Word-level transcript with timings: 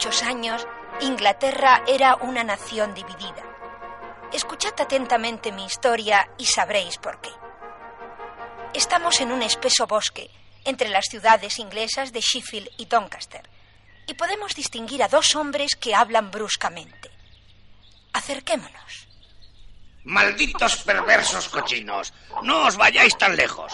muchos 0.00 0.22
años, 0.22 0.66
Inglaterra 1.02 1.82
era 1.86 2.16
una 2.22 2.42
nación 2.42 2.94
dividida. 2.94 3.44
Escuchad 4.32 4.72
atentamente 4.80 5.52
mi 5.52 5.66
historia 5.66 6.26
y 6.38 6.46
sabréis 6.46 6.96
por 6.96 7.20
qué. 7.20 7.28
Estamos 8.72 9.20
en 9.20 9.30
un 9.30 9.42
espeso 9.42 9.86
bosque 9.86 10.30
entre 10.64 10.88
las 10.88 11.04
ciudades 11.04 11.58
inglesas 11.58 12.14
de 12.14 12.22
Sheffield 12.22 12.70
y 12.78 12.86
Doncaster, 12.86 13.46
y 14.06 14.14
podemos 14.14 14.54
distinguir 14.54 15.02
a 15.02 15.08
dos 15.08 15.36
hombres 15.36 15.76
que 15.78 15.94
hablan 15.94 16.30
bruscamente. 16.30 17.10
Acerquémonos. 18.14 19.06
Malditos 20.04 20.76
perversos 20.76 21.50
cochinos, 21.50 22.14
no 22.42 22.64
os 22.64 22.78
vayáis 22.78 23.18
tan 23.18 23.36
lejos. 23.36 23.70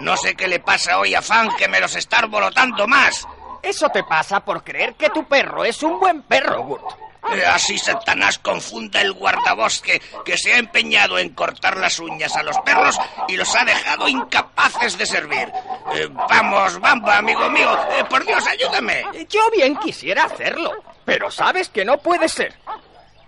No 0.00 0.16
sé 0.16 0.34
qué 0.34 0.48
le 0.48 0.58
pasa 0.58 0.98
hoy 0.98 1.14
a 1.14 1.22
Fan 1.22 1.54
que 1.56 1.68
me 1.68 1.78
los 1.78 1.94
está 1.94 2.16
arbolotando 2.16 2.88
más. 2.88 3.28
Eso 3.62 3.88
te 3.90 4.02
pasa 4.04 4.40
por 4.44 4.64
creer 4.64 4.94
que 4.94 5.10
tu 5.10 5.24
perro 5.24 5.64
es 5.64 5.82
un 5.82 5.98
buen 6.00 6.22
perro, 6.22 6.62
Gurt. 6.64 6.84
Eh, 7.32 7.46
Así 7.46 7.78
Satanás 7.78 8.38
confunda 8.40 9.00
el 9.00 9.12
guardabosque 9.12 10.02
que 10.24 10.36
se 10.36 10.52
ha 10.54 10.58
empeñado 10.58 11.18
en 11.18 11.30
cortar 11.30 11.76
las 11.76 12.00
uñas 12.00 12.34
a 12.36 12.42
los 12.42 12.58
perros 12.60 12.98
y 13.28 13.36
los 13.36 13.54
ha 13.54 13.64
dejado 13.64 14.08
incapaces 14.08 14.98
de 14.98 15.06
servir. 15.06 15.52
Eh, 15.94 16.08
vamos, 16.28 16.80
Bamba, 16.80 17.18
amigo 17.18 17.48
mío, 17.50 17.72
eh, 17.96 18.04
por 18.10 18.26
Dios, 18.26 18.44
ayúdame. 18.48 19.04
Yo 19.28 19.40
bien 19.52 19.76
quisiera 19.76 20.24
hacerlo, 20.24 20.72
pero 21.04 21.30
sabes 21.30 21.68
que 21.68 21.84
no 21.84 21.98
puede 21.98 22.28
ser. 22.28 22.54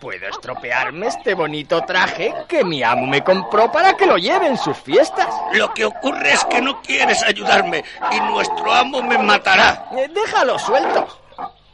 Puedo 0.04 0.28
estropearme 0.28 1.06
este 1.06 1.32
bonito 1.32 1.80
traje 1.86 2.34
que 2.46 2.62
mi 2.62 2.82
amo 2.82 3.06
me 3.06 3.24
compró 3.24 3.72
para 3.72 3.96
que 3.96 4.04
lo 4.04 4.18
lleve 4.18 4.48
en 4.48 4.58
sus 4.58 4.76
fiestas. 4.76 5.34
Lo 5.54 5.72
que 5.72 5.86
ocurre 5.86 6.30
es 6.30 6.44
que 6.44 6.60
no 6.60 6.82
quieres 6.82 7.22
ayudarme 7.22 7.82
y 8.12 8.20
nuestro 8.20 8.70
amo 8.70 9.00
me 9.00 9.16
matará. 9.16 9.86
Eh, 9.96 10.10
Déjalo 10.12 10.58
suelto. 10.58 11.08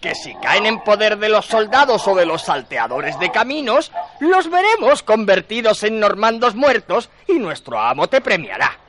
Que 0.00 0.14
si 0.14 0.33
caen 0.37 0.67
en 0.67 0.78
poder 0.84 1.19
de 1.19 1.28
los 1.28 1.47
soldados 1.47 2.06
o 2.06 2.14
de 2.14 2.25
los 2.25 2.42
salteadores 2.42 3.19
de 3.19 3.33
caminos, 3.33 3.91
los 4.20 4.48
veremos 4.48 5.03
convertidos 5.03 5.83
en 5.83 5.98
normandos 5.98 6.55
muertos 6.55 7.11
y 7.27 7.33
nuestro 7.33 7.81
amo 7.81 8.06
te 8.06 8.20
premiará. 8.20 8.80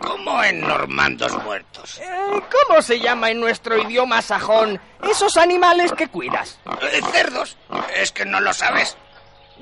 ¿Cómo 0.00 0.42
en 0.44 0.60
normandos 0.60 1.32
muertos? 1.44 1.98
Eh, 1.98 2.40
¿Cómo 2.66 2.82
se 2.82 3.00
llama 3.00 3.30
en 3.30 3.40
nuestro 3.40 3.78
idioma 3.78 4.22
sajón 4.22 4.80
esos 5.02 5.36
animales 5.36 5.92
que 5.92 6.08
cuidas? 6.08 6.58
Eh, 6.82 7.00
¿Cerdos? 7.12 7.56
¿Es 7.94 8.12
que 8.12 8.24
no 8.24 8.40
lo 8.40 8.52
sabes? 8.52 8.96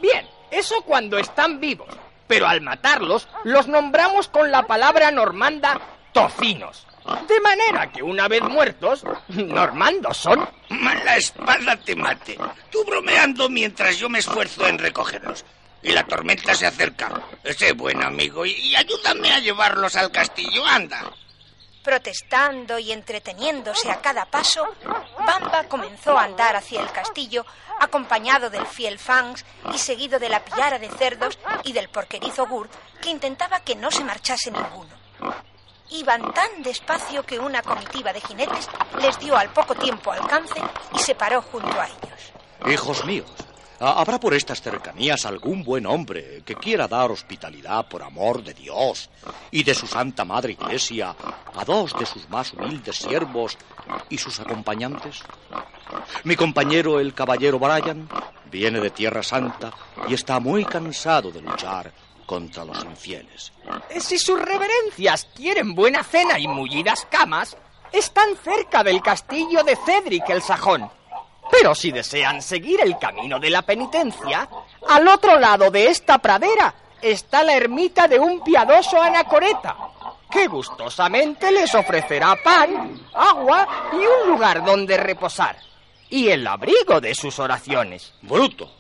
Bien, 0.01 0.27
eso 0.51 0.83
cuando 0.83 1.19
están 1.19 1.61
vivos. 1.61 1.89
Pero 2.27 2.47
al 2.49 2.61
matarlos, 2.61 3.29
los 3.45 3.69
nombramos 3.69 4.29
con 4.29 4.51
la 4.51 4.65
palabra 4.65 5.11
normanda 5.11 5.81
tocinos. 6.13 6.87
De 7.29 7.41
manera 7.41 7.93
que 7.93 8.03
una 8.03 8.27
vez 8.27 8.43
muertos, 8.43 9.05
normandos 9.29 10.17
son. 10.17 10.49
Mala 10.71 11.17
espada 11.17 11.77
te 11.77 11.95
mate. 11.95 12.37
Tú 12.71 12.85
bromeando 12.85 13.49
mientras 13.49 13.97
yo 13.97 14.09
me 14.09 14.19
esfuerzo 14.19 14.67
en 14.67 14.79
recogerlos. 14.79 15.45
Y 15.83 15.93
la 15.93 16.05
tormenta 16.05 16.55
se 16.55 16.67
acerca. 16.67 17.23
Sé 17.57 17.73
buen 17.73 18.03
amigo 18.03 18.45
y, 18.45 18.53
y 18.53 18.77
ayúdame 18.77 19.33
a 19.33 19.39
llevarlos 19.39 19.95
al 19.97 20.11
castillo, 20.11 20.65
anda. 20.67 21.13
Protestando 21.83 22.81
y 22.81 22.91
entreteniéndose 22.91 23.91
a 23.93 24.01
cada 24.01 24.27
paso, 24.27 24.67
Bamba 25.25 25.65
comenzó 25.69 26.19
a 26.19 26.25
andar 26.25 26.57
hacia 26.57 26.81
el 26.81 26.91
castillo, 26.91 27.47
acompañado 27.79 28.51
del 28.51 28.67
fiel 28.67 28.99
Fangs 28.99 29.45
y 29.73 29.79
seguido 29.79 30.19
de 30.19 30.29
la 30.29 30.45
piara 30.45 30.81
de 30.81 30.89
cerdos 30.91 31.39
y 31.63 31.73
del 31.73 31.89
porquerizo 31.89 32.47
Gurt, 32.49 32.73
que 33.01 33.11
intentaba 33.11 33.61
que 33.61 33.77
no 33.77 33.93
se 33.93 34.03
marchase 34.03 34.51
ninguno. 34.51 34.91
Iban 35.91 36.35
tan 36.35 36.65
despacio 36.65 37.25
que 37.25 37.39
una 37.39 37.63
comitiva 37.63 38.13
de 38.13 38.21
jinetes 38.21 38.69
les 39.01 39.17
dio 39.21 39.37
al 39.37 39.51
poco 39.51 39.77
tiempo 39.77 40.11
alcance 40.11 40.61
y 40.93 40.99
se 40.99 41.15
paró 41.15 41.41
junto 41.41 41.81
a 41.81 41.87
ellos. 41.87 42.33
Hijos 42.67 43.05
míos, 43.05 43.31
habrá 43.81 44.19
por 44.19 44.35
estas 44.35 44.61
cercanías 44.61 45.27
algún 45.27 45.63
buen 45.65 45.87
hombre 45.87 46.43
que 46.45 46.55
quiera 46.55 46.89
dar 46.89 47.11
hospitalidad 47.11 47.89
por 47.89 48.03
amor 48.03 48.43
de 48.43 48.55
Dios 48.55 49.11
y 49.51 49.63
de 49.63 49.75
su 49.75 49.87
Santa 49.87 50.25
Madre 50.25 50.53
Iglesia 50.53 51.15
a 51.55 51.65
dos 51.65 51.99
de 51.99 52.07
sus 52.07 52.29
más 52.29 52.53
humildes 52.53 52.97
siervos 52.97 53.57
y 54.09 54.19
sus 54.19 54.41
acompañantes. 54.41 55.23
Mi 56.25 56.37
compañero, 56.37 57.01
el 57.01 57.15
caballero 57.15 57.59
Brian, 57.59 58.09
viene 58.51 58.81
de 58.81 58.91
Tierra 58.91 59.23
Santa 59.23 59.73
y 60.09 60.15
está 60.15 60.41
muy 60.41 60.65
cansado 60.65 61.31
de 61.31 61.43
luchar 61.43 61.93
contra 62.25 62.65
los 62.65 62.83
infieles. 62.85 63.53
Eh, 63.91 64.01
Si 64.01 64.19
sus 64.19 64.41
reverencias 64.41 65.29
quieren 65.35 65.75
buena 65.75 66.03
cena 66.03 66.39
y 66.39 66.49
mullidas 66.49 67.07
camas, 67.11 67.57
están 67.93 68.37
cerca 68.43 68.83
del 68.83 69.01
castillo 69.01 69.63
de 69.63 69.77
Cedric 69.77 70.29
el 70.31 70.43
Sajón. 70.43 70.91
Pero 71.51 71.75
si 71.75 71.93
desean 71.93 72.43
seguir 72.43 72.81
el 72.83 72.99
camino 72.99 73.39
de 73.39 73.51
la 73.51 73.63
penitencia, 73.63 74.49
al 74.89 75.09
otro 75.09 75.39
lado 75.39 75.71
de 75.71 75.89
esta 75.89 76.19
pradera 76.19 76.75
está 77.01 77.43
la 77.43 77.55
ermita 77.55 78.09
de 78.09 78.19
un 78.19 78.43
piadoso 78.43 79.01
anacoreta, 79.01 79.77
que 80.31 80.47
gustosamente 80.49 81.51
les 81.53 81.75
ofrecerá 81.75 82.37
pan, 82.43 83.01
agua 83.15 83.91
y 83.93 83.97
un 83.97 84.33
lugar 84.33 84.65
donde 84.65 84.97
reposar, 84.97 85.57
y 86.11 86.29
el 86.29 86.47
abrigo 86.47 87.01
de 87.01 87.15
sus 87.15 87.39
oraciones. 87.39 88.13
Bruto. 88.23 88.71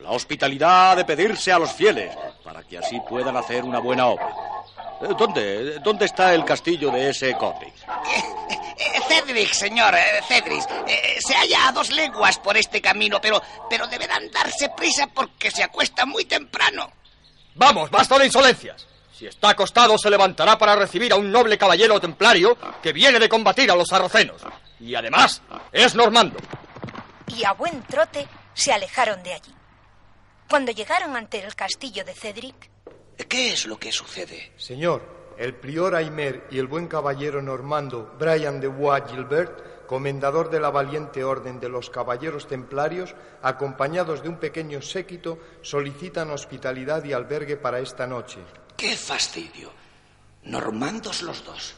La 0.00 0.10
hospitalidad 0.10 0.92
ha 0.92 0.96
de 0.96 1.04
pedirse 1.04 1.50
a 1.50 1.58
los 1.58 1.72
fieles 1.72 2.14
para 2.42 2.62
que 2.62 2.78
así 2.78 3.00
puedan 3.08 3.36
hacer 3.36 3.64
una 3.64 3.78
buena 3.78 4.06
obra. 4.08 4.28
Eh, 5.00 5.14
¿Dónde, 5.16 5.78
dónde 5.80 6.04
está 6.04 6.34
el 6.34 6.44
castillo 6.44 6.90
de 6.90 7.10
ese 7.10 7.34
Codric? 7.36 7.74
Eh, 8.78 9.00
Cedric, 9.08 9.52
señor, 9.52 9.94
eh, 9.94 10.20
Cedric, 10.26 10.64
eh, 10.88 11.18
se 11.20 11.34
halla 11.34 11.68
a 11.68 11.72
dos 11.72 11.90
leguas 11.90 12.38
por 12.38 12.56
este 12.56 12.80
camino, 12.80 13.20
pero, 13.20 13.42
pero 13.70 13.86
deberán 13.86 14.30
darse 14.30 14.68
prisa 14.70 15.06
porque 15.06 15.50
se 15.50 15.62
acuesta 15.62 16.04
muy 16.06 16.24
temprano. 16.24 16.90
Vamos, 17.54 17.90
basta 17.90 18.18
de 18.18 18.26
insolencias. 18.26 18.86
Si 19.16 19.26
está 19.26 19.50
acostado, 19.50 19.96
se 19.96 20.10
levantará 20.10 20.58
para 20.58 20.74
recibir 20.74 21.12
a 21.12 21.16
un 21.16 21.30
noble 21.30 21.56
caballero 21.56 22.00
templario 22.00 22.58
que 22.82 22.92
viene 22.92 23.18
de 23.20 23.28
combatir 23.28 23.70
a 23.70 23.76
los 23.76 23.86
sarracenos. 23.88 24.42
Y 24.80 24.94
además, 24.96 25.40
es 25.72 25.94
normando. 25.94 26.36
y 27.28 27.44
a 27.44 27.52
buen 27.52 27.80
trote 27.84 28.26
se 28.54 28.72
alejaron 28.72 29.22
de 29.22 29.34
allí. 29.34 29.54
Cuando 30.50 30.72
llegaron 30.72 31.16
ante 31.16 31.38
el 31.44 31.54
castillo 31.54 32.04
de 32.04 32.12
Cedric, 32.14 32.70
¿Qué 33.28 33.52
es 33.52 33.66
lo 33.66 33.78
que 33.78 33.92
sucede? 33.92 34.52
Señor, 34.56 35.23
el 35.38 35.54
prior 35.54 35.94
Aymer 35.94 36.46
y 36.50 36.58
el 36.58 36.66
buen 36.66 36.86
caballero 36.86 37.42
normando 37.42 38.14
Brian 38.18 38.60
de 38.60 38.68
Bois 38.68 39.02
Gilbert, 39.08 39.86
comendador 39.86 40.50
de 40.50 40.60
la 40.60 40.70
valiente 40.70 41.24
orden 41.24 41.60
de 41.60 41.68
los 41.68 41.90
caballeros 41.90 42.46
templarios, 42.46 43.14
acompañados 43.42 44.22
de 44.22 44.28
un 44.28 44.38
pequeño 44.38 44.80
séquito, 44.82 45.38
solicitan 45.62 46.30
hospitalidad 46.30 47.04
y 47.04 47.12
albergue 47.12 47.56
para 47.56 47.80
esta 47.80 48.06
noche. 48.06 48.38
¡Qué 48.76 48.96
fastidio! 48.96 49.70
Normandos 50.44 51.22
los 51.22 51.44
dos. 51.44 51.74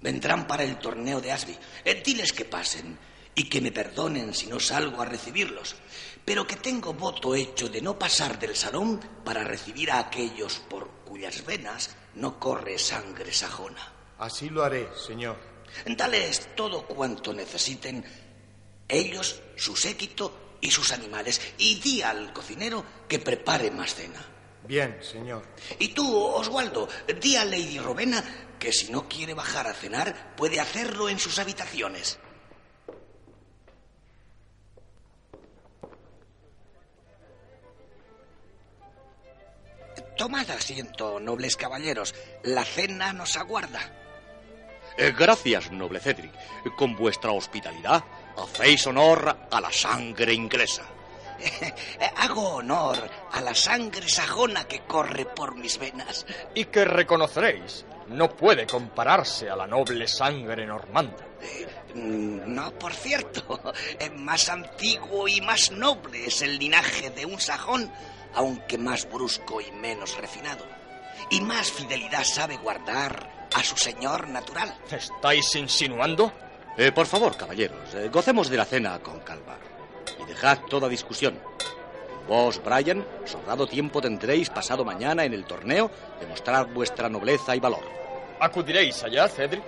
Vendrán 0.00 0.46
para 0.46 0.64
el 0.64 0.78
torneo 0.78 1.20
de 1.20 1.32
Asby. 1.32 1.56
Eh, 1.84 2.02
diles 2.04 2.32
que 2.32 2.44
pasen 2.44 2.98
y 3.34 3.44
que 3.44 3.60
me 3.60 3.70
perdonen 3.70 4.34
si 4.34 4.46
no 4.46 4.58
salgo 4.58 5.02
a 5.02 5.04
recibirlos, 5.04 5.76
pero 6.24 6.46
que 6.46 6.56
tengo 6.56 6.94
voto 6.94 7.34
hecho 7.34 7.68
de 7.68 7.82
no 7.82 7.98
pasar 7.98 8.38
del 8.38 8.56
salón 8.56 8.98
para 9.24 9.44
recibir 9.44 9.90
a 9.90 9.98
aquellos 9.98 10.58
por 10.70 10.95
cuyas 11.06 11.46
venas 11.46 11.96
no 12.16 12.38
corre 12.38 12.78
sangre 12.78 13.32
sajona. 13.32 13.92
Así 14.18 14.50
lo 14.50 14.62
haré, 14.62 14.88
señor. 14.94 15.36
Dales 15.86 16.54
todo 16.54 16.86
cuanto 16.86 17.32
necesiten, 17.32 18.04
ellos, 18.88 19.40
su 19.56 19.74
séquito 19.76 20.58
y 20.60 20.70
sus 20.70 20.92
animales, 20.92 21.40
y 21.58 21.80
di 21.80 22.02
al 22.02 22.32
cocinero 22.32 22.84
que 23.08 23.18
prepare 23.18 23.70
más 23.70 23.94
cena. 23.94 24.24
Bien, 24.66 24.98
señor. 25.00 25.42
Y 25.78 25.88
tú, 25.88 26.16
Oswaldo, 26.16 26.88
di 27.20 27.36
a 27.36 27.44
Lady 27.44 27.78
Rowena 27.78 28.22
que 28.58 28.72
si 28.72 28.90
no 28.90 29.08
quiere 29.08 29.34
bajar 29.34 29.66
a 29.66 29.74
cenar, 29.74 30.34
puede 30.36 30.60
hacerlo 30.60 31.08
en 31.08 31.18
sus 31.18 31.38
habitaciones. 31.38 32.18
Tomad 40.16 40.50
asiento, 40.50 41.20
nobles 41.20 41.56
caballeros. 41.56 42.14
La 42.44 42.64
cena 42.64 43.12
nos 43.12 43.36
aguarda. 43.36 43.80
Eh, 44.96 45.12
gracias, 45.16 45.70
noble 45.70 46.00
Cedric. 46.00 46.32
Con 46.74 46.96
vuestra 46.96 47.32
hospitalidad 47.32 48.02
hacéis 48.36 48.86
honor 48.86 49.36
a 49.50 49.60
la 49.60 49.70
sangre 49.70 50.32
inglesa. 50.32 50.84
Hago 52.16 52.56
honor 52.56 53.10
a 53.32 53.40
la 53.42 53.54
sangre 53.54 54.08
sajona 54.08 54.64
que 54.64 54.80
corre 54.80 55.26
por 55.26 55.54
mis 55.54 55.78
venas. 55.78 56.24
Y 56.54 56.64
que 56.66 56.84
reconoceréis, 56.86 57.84
no 58.08 58.30
puede 58.30 58.66
compararse 58.66 59.50
a 59.50 59.56
la 59.56 59.66
noble 59.66 60.08
sangre 60.08 60.66
normanda. 60.66 61.26
Mm, 61.40 61.75
No, 61.96 62.72
por 62.72 62.92
cierto, 62.92 63.60
eh, 63.98 64.10
más 64.10 64.48
antiguo 64.48 65.26
y 65.28 65.40
más 65.40 65.70
noble 65.70 66.26
es 66.26 66.42
el 66.42 66.58
linaje 66.58 67.10
de 67.10 67.24
un 67.24 67.40
sajón, 67.40 67.90
aunque 68.34 68.76
más 68.76 69.10
brusco 69.10 69.60
y 69.60 69.70
menos 69.72 70.16
refinado. 70.18 70.64
Y 71.30 71.40
más 71.40 71.72
fidelidad 71.72 72.24
sabe 72.24 72.58
guardar 72.58 73.48
a 73.54 73.62
su 73.62 73.76
señor 73.76 74.28
natural. 74.28 74.76
¿Estáis 74.90 75.54
insinuando? 75.54 76.32
Eh, 76.76 76.92
por 76.92 77.06
favor, 77.06 77.36
caballeros, 77.36 77.94
eh, 77.94 78.10
gocemos 78.12 78.50
de 78.50 78.58
la 78.58 78.66
cena 78.66 78.98
con 78.98 79.20
calma. 79.20 79.56
Y 80.20 80.26
dejad 80.26 80.58
toda 80.68 80.88
discusión. 80.88 81.40
Vos, 82.28 82.60
Brian, 82.62 83.06
sobrado 83.24 83.66
tiempo 83.66 84.02
tendréis 84.02 84.50
pasado 84.50 84.84
mañana 84.84 85.24
en 85.24 85.32
el 85.32 85.46
torneo 85.46 85.90
de 86.20 86.26
mostrar 86.26 86.66
vuestra 86.66 87.08
nobleza 87.08 87.56
y 87.56 87.60
valor. 87.60 87.84
¿Acudiréis 88.40 89.02
allá, 89.02 89.28
Cedric? 89.28 89.62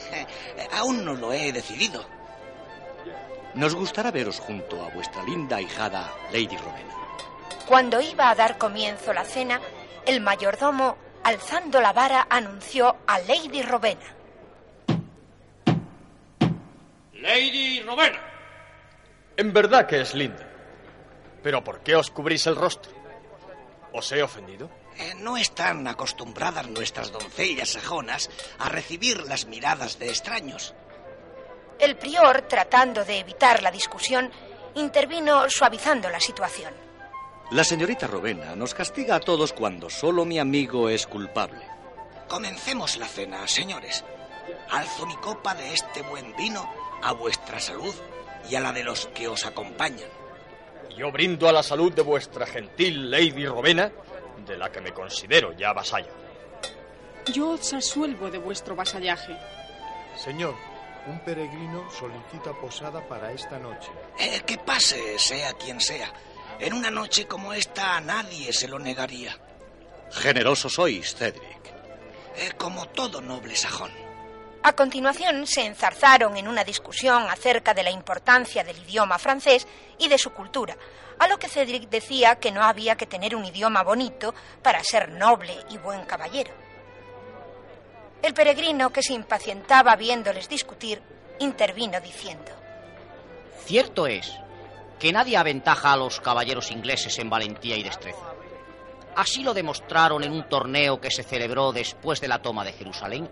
Aún 0.72 1.04
no 1.04 1.14
lo 1.14 1.32
he 1.32 1.52
decidido. 1.52 2.04
Nos 3.54 3.74
gustará 3.74 4.10
veros 4.10 4.38
junto 4.40 4.82
a 4.82 4.88
vuestra 4.88 5.22
linda 5.24 5.60
hijada, 5.60 6.10
Lady 6.32 6.56
Rowena. 6.56 6.94
Cuando 7.66 8.00
iba 8.00 8.30
a 8.30 8.34
dar 8.34 8.58
comienzo 8.58 9.12
la 9.12 9.24
cena, 9.24 9.60
el 10.06 10.20
mayordomo, 10.20 10.96
alzando 11.22 11.80
la 11.80 11.92
vara, 11.92 12.26
anunció 12.30 12.96
a 13.06 13.18
Lady 13.20 13.62
Rowena. 13.62 14.14
Lady 17.14 17.80
Rowena. 17.82 18.20
En 19.36 19.52
verdad 19.52 19.86
que 19.86 20.00
es 20.00 20.14
linda. 20.14 20.48
Pero 21.42 21.62
¿por 21.62 21.80
qué 21.80 21.94
os 21.94 22.10
cubrís 22.10 22.46
el 22.46 22.56
rostro? 22.56 22.92
¿Os 23.92 24.10
he 24.12 24.22
ofendido? 24.22 24.81
Eh, 25.02 25.14
no 25.18 25.36
están 25.36 25.88
acostumbradas 25.88 26.68
nuestras 26.68 27.10
doncellas 27.10 27.70
sajonas 27.70 28.30
a 28.60 28.68
recibir 28.68 29.20
las 29.22 29.46
miradas 29.46 29.98
de 29.98 30.08
extraños. 30.08 30.74
El 31.80 31.96
prior, 31.96 32.42
tratando 32.42 33.04
de 33.04 33.18
evitar 33.18 33.64
la 33.64 33.72
discusión, 33.72 34.30
intervino 34.76 35.50
suavizando 35.50 36.08
la 36.08 36.20
situación. 36.20 36.72
La 37.50 37.64
señorita 37.64 38.06
Rowena 38.06 38.54
nos 38.54 38.74
castiga 38.74 39.16
a 39.16 39.20
todos 39.20 39.52
cuando 39.52 39.90
solo 39.90 40.24
mi 40.24 40.38
amigo 40.38 40.88
es 40.88 41.08
culpable. 41.08 41.66
Comencemos 42.28 42.96
la 42.96 43.08
cena, 43.08 43.48
señores. 43.48 44.04
Alzo 44.70 45.04
mi 45.06 45.16
copa 45.16 45.54
de 45.56 45.74
este 45.74 46.02
buen 46.02 46.36
vino 46.36 46.72
a 47.02 47.12
vuestra 47.12 47.58
salud 47.58 47.94
y 48.48 48.54
a 48.54 48.60
la 48.60 48.72
de 48.72 48.84
los 48.84 49.08
que 49.08 49.26
os 49.26 49.44
acompañan. 49.46 50.08
Yo 50.96 51.10
brindo 51.10 51.48
a 51.48 51.52
la 51.52 51.64
salud 51.64 51.92
de 51.92 52.02
vuestra 52.02 52.46
gentil 52.46 53.10
Lady 53.10 53.46
Rowena, 53.46 53.90
de 54.44 54.56
la 54.56 54.70
que 54.70 54.80
me 54.80 54.92
considero 54.92 55.52
ya 55.52 55.72
vasallo. 55.72 56.12
Yo 57.32 57.50
os 57.50 57.72
asuelvo 57.72 58.30
de 58.30 58.38
vuestro 58.38 58.74
vasallaje. 58.74 59.36
Señor, 60.16 60.54
un 61.06 61.18
peregrino 61.20 61.90
solicita 61.90 62.52
posada 62.52 63.06
para 63.08 63.32
esta 63.32 63.58
noche. 63.58 63.90
Eh, 64.18 64.42
que 64.46 64.58
pase, 64.58 65.18
sea 65.18 65.52
quien 65.54 65.80
sea. 65.80 66.12
En 66.58 66.74
una 66.74 66.90
noche 66.90 67.26
como 67.26 67.52
esta 67.52 67.96
a 67.96 68.00
nadie 68.00 68.52
se 68.52 68.68
lo 68.68 68.78
negaría. 68.78 69.36
Generoso 70.10 70.68
sois, 70.68 71.14
Cedric. 71.14 71.72
Eh, 72.36 72.52
como 72.56 72.86
todo 72.88 73.20
noble 73.20 73.56
sajón. 73.56 73.90
A 74.64 74.74
continuación 74.74 75.44
se 75.46 75.66
enzarzaron 75.66 76.36
en 76.36 76.46
una 76.46 76.62
discusión 76.62 77.24
acerca 77.28 77.74
de 77.74 77.82
la 77.82 77.90
importancia 77.90 78.62
del 78.62 78.78
idioma 78.78 79.18
francés 79.18 79.66
y 80.02 80.08
de 80.08 80.18
su 80.18 80.32
cultura, 80.32 80.76
a 81.18 81.28
lo 81.28 81.38
que 81.38 81.48
Cedric 81.48 81.88
decía 81.88 82.36
que 82.36 82.50
no 82.50 82.62
había 82.62 82.96
que 82.96 83.06
tener 83.06 83.36
un 83.36 83.44
idioma 83.44 83.84
bonito 83.84 84.34
para 84.60 84.82
ser 84.82 85.08
noble 85.10 85.56
y 85.70 85.78
buen 85.78 86.04
caballero. 86.04 86.50
El 88.20 88.34
peregrino, 88.34 88.90
que 88.90 89.02
se 89.02 89.12
impacientaba 89.12 89.94
viéndoles 89.94 90.48
discutir, 90.48 91.00
intervino 91.38 92.00
diciendo, 92.00 92.50
Cierto 93.64 94.08
es 94.08 94.32
que 94.98 95.12
nadie 95.12 95.36
aventaja 95.36 95.92
a 95.92 95.96
los 95.96 96.20
caballeros 96.20 96.72
ingleses 96.72 97.16
en 97.20 97.30
valentía 97.30 97.76
y 97.76 97.84
destreza. 97.84 98.34
Así 99.14 99.44
lo 99.44 99.54
demostraron 99.54 100.24
en 100.24 100.32
un 100.32 100.48
torneo 100.48 101.00
que 101.00 101.10
se 101.10 101.22
celebró 101.22 101.72
después 101.72 102.20
de 102.20 102.28
la 102.28 102.42
toma 102.42 102.64
de 102.64 102.72
Jerusalén, 102.72 103.28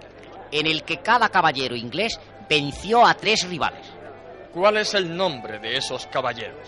en 0.52 0.67
el 0.67 0.84
que 0.84 0.99
cada 0.99 1.31
caballero 1.31 1.75
inglés 1.75 2.20
venció 2.49 3.05
a 3.05 3.14
tres 3.14 3.49
rivales. 3.49 3.87
¿Cuál 4.52 4.79
es 4.79 4.94
el 4.94 5.17
nombre 5.17 5.61
de 5.61 5.76
esos 5.76 6.06
caballeros? 6.06 6.67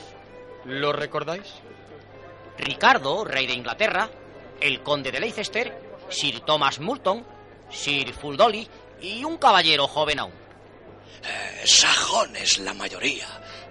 ¿Lo 0.64 0.92
recordáis? 0.92 1.52
Ricardo, 2.56 3.24
rey 3.24 3.46
de 3.46 3.54
Inglaterra, 3.54 4.08
el 4.60 4.82
conde 4.82 5.10
de 5.10 5.18
Leicester, 5.18 5.76
Sir 6.08 6.40
Thomas 6.40 6.78
Moulton, 6.78 7.24
Sir 7.68 8.12
Fuldoli 8.12 8.68
y 9.00 9.24
un 9.24 9.36
caballero 9.36 9.88
joven 9.88 10.20
aún. 10.20 10.32
Eh, 11.24 11.62
sajones 11.66 12.58
la 12.60 12.72
mayoría, 12.74 13.26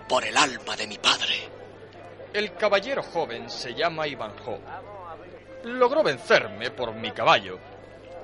por 0.09 0.25
el 0.25 0.35
alma 0.35 0.75
de 0.75 0.87
mi 0.87 0.97
padre. 0.97 1.35
El 2.33 2.53
caballero 2.55 3.03
joven 3.03 3.49
se 3.49 3.73
llama 3.73 4.07
Ivanhoe. 4.07 4.59
Logró 5.63 6.03
vencerme 6.03 6.71
por 6.71 6.93
mi 6.93 7.11
caballo, 7.11 7.59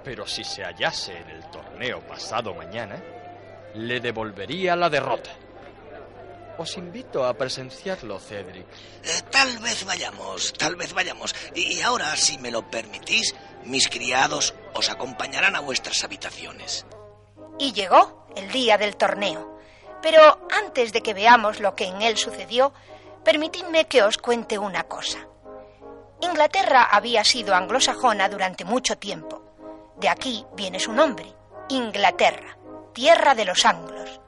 pero 0.03 0.27
si 0.27 0.43
se 0.43 0.63
hallase 0.63 1.17
en 1.17 1.29
el 1.29 1.49
torneo 1.49 2.01
pasado 2.01 2.53
mañana, 2.53 3.01
le 3.75 4.01
devolvería 4.01 4.75
la 4.75 4.89
derrota. 4.89 5.31
Os 6.57 6.75
invito 6.77 7.23
a 7.23 7.33
presenciarlo, 7.33 8.19
Cedric. 8.19 8.65
Eh, 9.03 9.21
tal 9.31 9.59
vez 9.59 9.85
vayamos, 9.85 10.53
tal 10.53 10.75
vez 10.75 10.93
vayamos. 10.93 11.35
Y 11.53 11.81
ahora, 11.81 12.15
si 12.15 12.37
me 12.39 12.49
lo 12.49 12.69
permitís, 12.69 13.35
mis 13.63 13.87
criados 13.87 14.55
os 14.73 14.89
acompañarán 14.89 15.55
a 15.55 15.59
vuestras 15.59 16.03
habitaciones. 16.03 16.85
Y 17.59 17.73
llegó 17.73 18.27
el 18.35 18.51
día 18.51 18.77
del 18.77 18.95
torneo. 18.95 19.59
Pero 20.01 20.47
antes 20.51 20.93
de 20.93 21.01
que 21.01 21.13
veamos 21.13 21.59
lo 21.59 21.75
que 21.75 21.85
en 21.85 22.01
él 22.01 22.17
sucedió, 22.17 22.73
permitidme 23.23 23.85
que 23.85 24.03
os 24.03 24.17
cuente 24.17 24.57
una 24.57 24.83
cosa. 24.83 25.27
Inglaterra 26.21 26.83
había 26.91 27.23
sido 27.23 27.53
anglosajona 27.53 28.29
durante 28.29 28.65
mucho 28.65 28.97
tiempo. 28.97 29.43
De 29.97 30.09
aquí 30.09 30.45
viene 30.55 30.79
su 30.79 30.91
nombre, 30.91 31.33
Inglaterra, 31.69 32.57
tierra 32.93 33.35
de 33.35 33.45
los 33.45 33.65
anglos. 33.65 34.19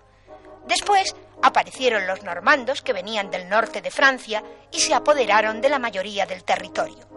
Después 0.67 1.15
aparecieron 1.41 2.07
los 2.07 2.23
normandos 2.23 2.81
que 2.81 2.93
venían 2.93 3.31
del 3.31 3.49
norte 3.49 3.81
de 3.81 3.91
Francia 3.91 4.43
y 4.71 4.79
se 4.79 4.93
apoderaron 4.93 5.61
de 5.61 5.69
la 5.69 5.79
mayoría 5.79 6.25
del 6.25 6.43
territorio. 6.43 7.07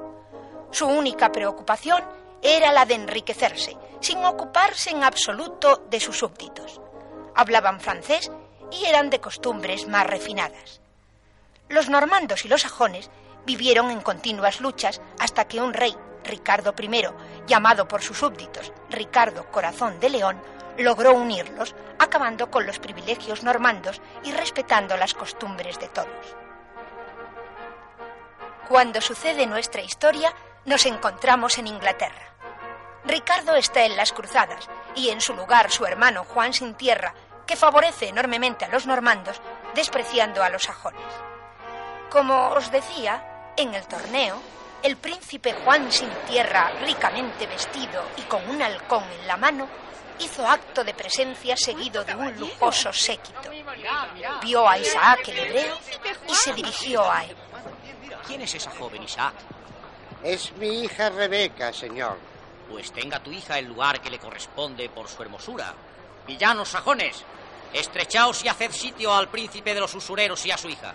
Su 0.71 0.87
única 0.87 1.31
preocupación 1.31 2.03
era 2.41 2.73
la 2.73 2.85
de 2.85 2.95
enriquecerse, 2.95 3.77
sin 4.01 4.25
ocuparse 4.25 4.91
en 4.91 5.05
absoluto 5.05 5.85
de 5.89 6.01
sus 6.01 6.19
súbditos. 6.19 6.81
Hablaban 7.35 7.81
francés 7.81 8.31
y 8.71 8.85
eran 8.87 9.11
de 9.11 9.21
costumbres 9.21 9.87
más 9.87 10.07
refinadas. 10.07 10.81
Los 11.69 11.89
normandos 11.89 12.45
y 12.45 12.49
los 12.49 12.63
sajones 12.63 13.11
vivieron 13.47 13.91
en 13.91 14.01
continuas 14.01 14.61
luchas 14.61 15.01
hasta 15.19 15.47
que 15.47 15.61
un 15.61 15.73
rey, 15.73 15.95
Ricardo 16.25 16.75
I, 16.79 17.07
llamado 17.47 17.89
por 17.89 18.03
sus 18.03 18.19
súbditos 18.19 18.73
Ricardo 18.91 19.51
Corazón 19.51 19.99
de 20.01 20.11
León, 20.11 20.41
logró 20.79 21.15
unirlos, 21.15 21.75
acabando 21.99 22.51
con 22.51 22.67
los 22.67 22.79
privilegios 22.79 23.43
normandos 23.43 24.01
y 24.25 24.33
respetando 24.33 24.97
las 24.97 25.15
costumbres 25.15 25.79
de 25.79 25.89
todos. 25.89 26.37
Cuando 28.69 29.01
sucede 29.01 29.47
nuestra 29.47 29.83
historia, 29.83 30.33
nos 30.65 30.87
encontramos 30.87 31.59
en 31.59 31.67
Inglaterra. 31.67 32.35
Ricardo 33.05 33.55
está 33.57 33.85
en 33.85 33.97
las 33.97 34.13
cruzadas 34.13 34.69
y 34.95 35.11
en 35.11 35.21
su 35.21 35.35
lugar 35.35 35.71
su 35.71 35.85
hermano 35.85 36.25
Juan 36.25 36.53
sin 36.53 36.75
tierra, 36.75 37.15
que 37.47 37.57
favorece 37.57 38.09
enormemente 38.09 38.65
a 38.65 38.69
los 38.69 38.87
normandos, 38.87 39.41
despreciando 39.75 40.43
a 40.43 40.49
los 40.49 40.63
sajones. 40.63 41.03
Como 42.11 42.51
os 42.51 42.71
decía, 42.71 43.53
en 43.57 43.75
el 43.75 43.87
torneo, 43.87 44.41
el 44.83 44.97
príncipe 44.97 45.55
Juan 45.65 45.91
sin 45.91 46.11
tierra, 46.29 46.71
ricamente 46.85 47.47
vestido 47.47 48.03
y 48.17 48.23
con 48.23 48.49
un 48.49 48.63
halcón 48.63 49.05
en 49.21 49.27
la 49.27 49.37
mano, 49.37 49.69
hizo 50.19 50.47
acto 50.47 50.85
de 50.85 50.95
presencia 50.95 51.57
seguido 51.57 52.05
de 52.05 52.15
un 52.15 52.37
lujoso 52.39 52.93
séquito. 52.93 53.51
Vio 54.43 54.69
a 54.69 54.79
Isaac 54.79 55.29
el 55.29 55.39
hebreo 55.39 55.79
y 56.29 56.35
se 56.35 56.53
dirigió 56.53 57.11
a 57.11 57.25
él. 57.25 57.37
¿Quién 58.27 58.43
es 58.43 58.55
esa 58.55 58.71
joven, 58.71 59.03
Isaac? 59.03 59.35
Es 60.23 60.53
mi 60.53 60.85
hija 60.85 61.11
Rebeca, 61.11 61.73
señor. 61.73 62.19
Pues 62.71 62.93
tenga 62.93 63.21
tu 63.21 63.33
hija 63.33 63.59
el 63.59 63.67
lugar 63.67 64.01
que 64.01 64.11
le 64.11 64.19
corresponde 64.19 64.89
por 64.89 65.09
su 65.09 65.23
hermosura. 65.23 65.75
Villanos 66.27 66.69
sajones, 66.69 67.25
estrechaos 67.73 68.45
y 68.45 68.49
haced 68.49 68.71
sitio 68.71 69.13
al 69.15 69.29
príncipe 69.29 69.75
de 69.75 69.81
los 69.81 69.95
usureros 69.95 70.45
y 70.47 70.53
a 70.53 70.59
su 70.59 70.69
hija. 70.69 70.95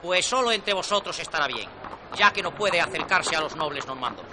Pues 0.00 0.24
solo 0.24 0.52
entre 0.52 0.72
vosotros 0.72 1.18
estará 1.18 1.46
bien, 1.46 1.68
ya 2.16 2.32
que 2.32 2.42
no 2.42 2.54
puede 2.54 2.80
acercarse 2.80 3.34
a 3.36 3.40
los 3.40 3.56
nobles 3.56 3.86
normandos. 3.86 4.26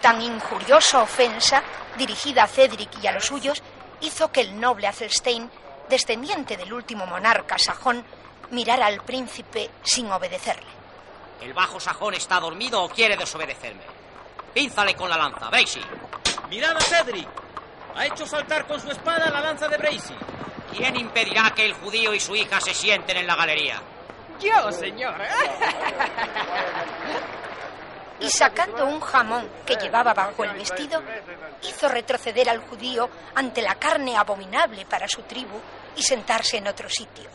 Tan 0.00 0.20
injuriosa 0.20 1.02
ofensa, 1.02 1.62
dirigida 1.96 2.44
a 2.44 2.48
Cedric 2.48 3.02
y 3.02 3.06
a 3.06 3.12
los 3.12 3.26
suyos, 3.26 3.62
hizo 4.00 4.30
que 4.30 4.42
el 4.42 4.60
noble 4.60 4.86
Athelstein, 4.86 5.50
descendiente 5.88 6.56
del 6.56 6.72
último 6.72 7.06
monarca 7.06 7.58
sajón, 7.58 8.04
mirara 8.50 8.86
al 8.86 9.02
príncipe 9.02 9.70
sin 9.82 10.10
obedecerle. 10.10 10.76
¿El 11.40 11.52
bajo 11.52 11.80
sajón 11.80 12.14
está 12.14 12.40
dormido 12.40 12.82
o 12.82 12.88
quiere 12.88 13.16
desobedecerme? 13.16 13.82
Pínzale 14.54 14.94
con 14.94 15.08
la 15.08 15.16
lanza, 15.16 15.50
Bracy. 15.50 15.80
Mirad 16.48 16.76
a 16.76 16.80
Cedric. 16.80 17.28
Ha 17.94 18.06
hecho 18.06 18.26
saltar 18.26 18.66
con 18.66 18.80
su 18.80 18.90
espada 18.90 19.30
la 19.30 19.40
lanza 19.40 19.68
de 19.68 19.76
Bracy. 19.76 20.14
¿Quién 20.74 20.96
impedirá 20.96 21.52
que 21.54 21.66
el 21.66 21.74
judío 21.74 22.14
y 22.14 22.20
su 22.20 22.34
hija 22.36 22.60
se 22.60 22.74
sienten 22.74 23.16
en 23.16 23.26
la 23.26 23.36
galería? 23.36 23.82
Yo, 24.40 24.70
señor. 24.72 25.14
y 28.20 28.30
sacando 28.30 28.86
un 28.86 29.00
jamón 29.00 29.48
que 29.64 29.76
llevaba 29.76 30.14
bajo 30.14 30.44
el 30.44 30.54
vestido, 30.54 31.02
hizo 31.62 31.88
retroceder 31.88 32.48
al 32.48 32.60
judío 32.60 33.08
ante 33.34 33.62
la 33.62 33.74
carne 33.74 34.16
abominable 34.16 34.86
para 34.86 35.08
su 35.08 35.22
tribu 35.22 35.60
y 35.96 36.02
sentarse 36.02 36.58
en 36.58 36.68
otro 36.68 36.88
sitio. 36.88 37.28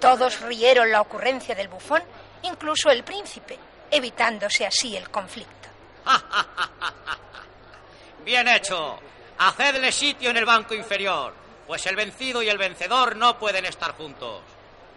Todos 0.00 0.40
rieron 0.42 0.90
la 0.90 1.00
ocurrencia 1.00 1.54
del 1.54 1.68
bufón, 1.68 2.02
incluso 2.42 2.90
el 2.90 3.02
príncipe, 3.02 3.58
evitándose 3.90 4.66
así 4.66 4.96
el 4.96 5.10
conflicto. 5.10 5.68
Bien 8.24 8.46
hecho. 8.48 8.98
Hacedle 9.38 9.92
sitio 9.92 10.30
en 10.30 10.36
el 10.36 10.44
banco 10.44 10.74
inferior, 10.74 11.32
pues 11.66 11.86
el 11.86 11.94
vencido 11.94 12.42
y 12.42 12.48
el 12.48 12.58
vencedor 12.58 13.14
no 13.14 13.38
pueden 13.38 13.64
estar 13.66 13.92
juntos. 13.92 14.42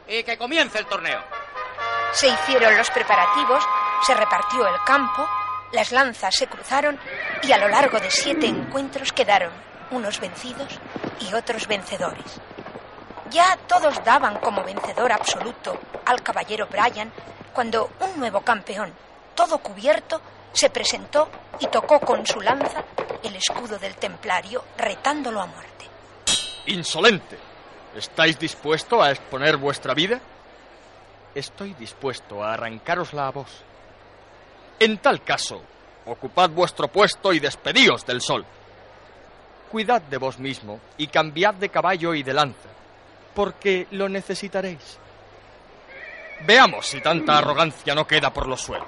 Y 0.07 0.23
que 0.23 0.37
comience 0.37 0.79
el 0.79 0.87
torneo. 0.87 1.21
Se 2.11 2.27
hicieron 2.27 2.75
los 2.75 2.89
preparativos, 2.89 3.63
se 4.05 4.13
repartió 4.13 4.67
el 4.67 4.81
campo, 4.83 5.27
las 5.71 5.91
lanzas 5.91 6.35
se 6.35 6.47
cruzaron 6.47 6.99
y 7.43 7.51
a 7.51 7.57
lo 7.57 7.67
largo 7.67 7.99
de 7.99 8.11
siete 8.11 8.47
encuentros 8.47 9.13
quedaron 9.13 9.51
unos 9.91 10.19
vencidos 10.19 10.79
y 11.19 11.33
otros 11.33 11.67
vencedores. 11.67 12.39
Ya 13.29 13.57
todos 13.67 14.03
daban 14.03 14.39
como 14.39 14.63
vencedor 14.63 15.11
absoluto 15.11 15.79
al 16.05 16.21
caballero 16.21 16.67
Brian 16.67 17.11
cuando 17.53 17.91
un 17.99 18.19
nuevo 18.19 18.41
campeón, 18.41 18.93
todo 19.35 19.59
cubierto, 19.59 20.21
se 20.53 20.69
presentó 20.69 21.29
y 21.59 21.67
tocó 21.67 21.99
con 21.99 22.25
su 22.25 22.41
lanza 22.41 22.83
el 23.23 23.35
escudo 23.35 23.77
del 23.77 23.95
templario, 23.95 24.63
retándolo 24.77 25.41
a 25.41 25.45
muerte. 25.45 25.85
Insolente. 26.65 27.37
¿Estáis 27.95 28.39
dispuesto 28.39 29.01
a 29.01 29.11
exponer 29.11 29.57
vuestra 29.57 29.93
vida? 29.93 30.19
Estoy 31.35 31.73
dispuesto 31.73 32.43
a 32.43 32.53
arrancárosla 32.53 33.27
a 33.27 33.31
vos. 33.31 33.63
En 34.81 34.97
tal 34.97 35.21
caso, 35.21 35.61
ocupad 36.07 36.49
vuestro 36.49 36.87
puesto 36.87 37.31
y 37.33 37.39
despedíos 37.39 38.03
del 38.03 38.19
sol. 38.19 38.43
Cuidad 39.69 40.01
de 40.01 40.17
vos 40.17 40.39
mismo 40.39 40.79
y 40.97 41.05
cambiad 41.05 41.53
de 41.53 41.69
caballo 41.69 42.15
y 42.15 42.23
de 42.23 42.33
lanza, 42.33 42.67
porque 43.35 43.85
lo 43.91 44.09
necesitaréis. 44.09 44.97
Veamos 46.47 46.87
si 46.87 46.99
tanta 46.99 47.37
arrogancia 47.37 47.93
no 47.93 48.07
queda 48.07 48.33
por 48.33 48.47
los 48.47 48.59
suelos. 48.59 48.87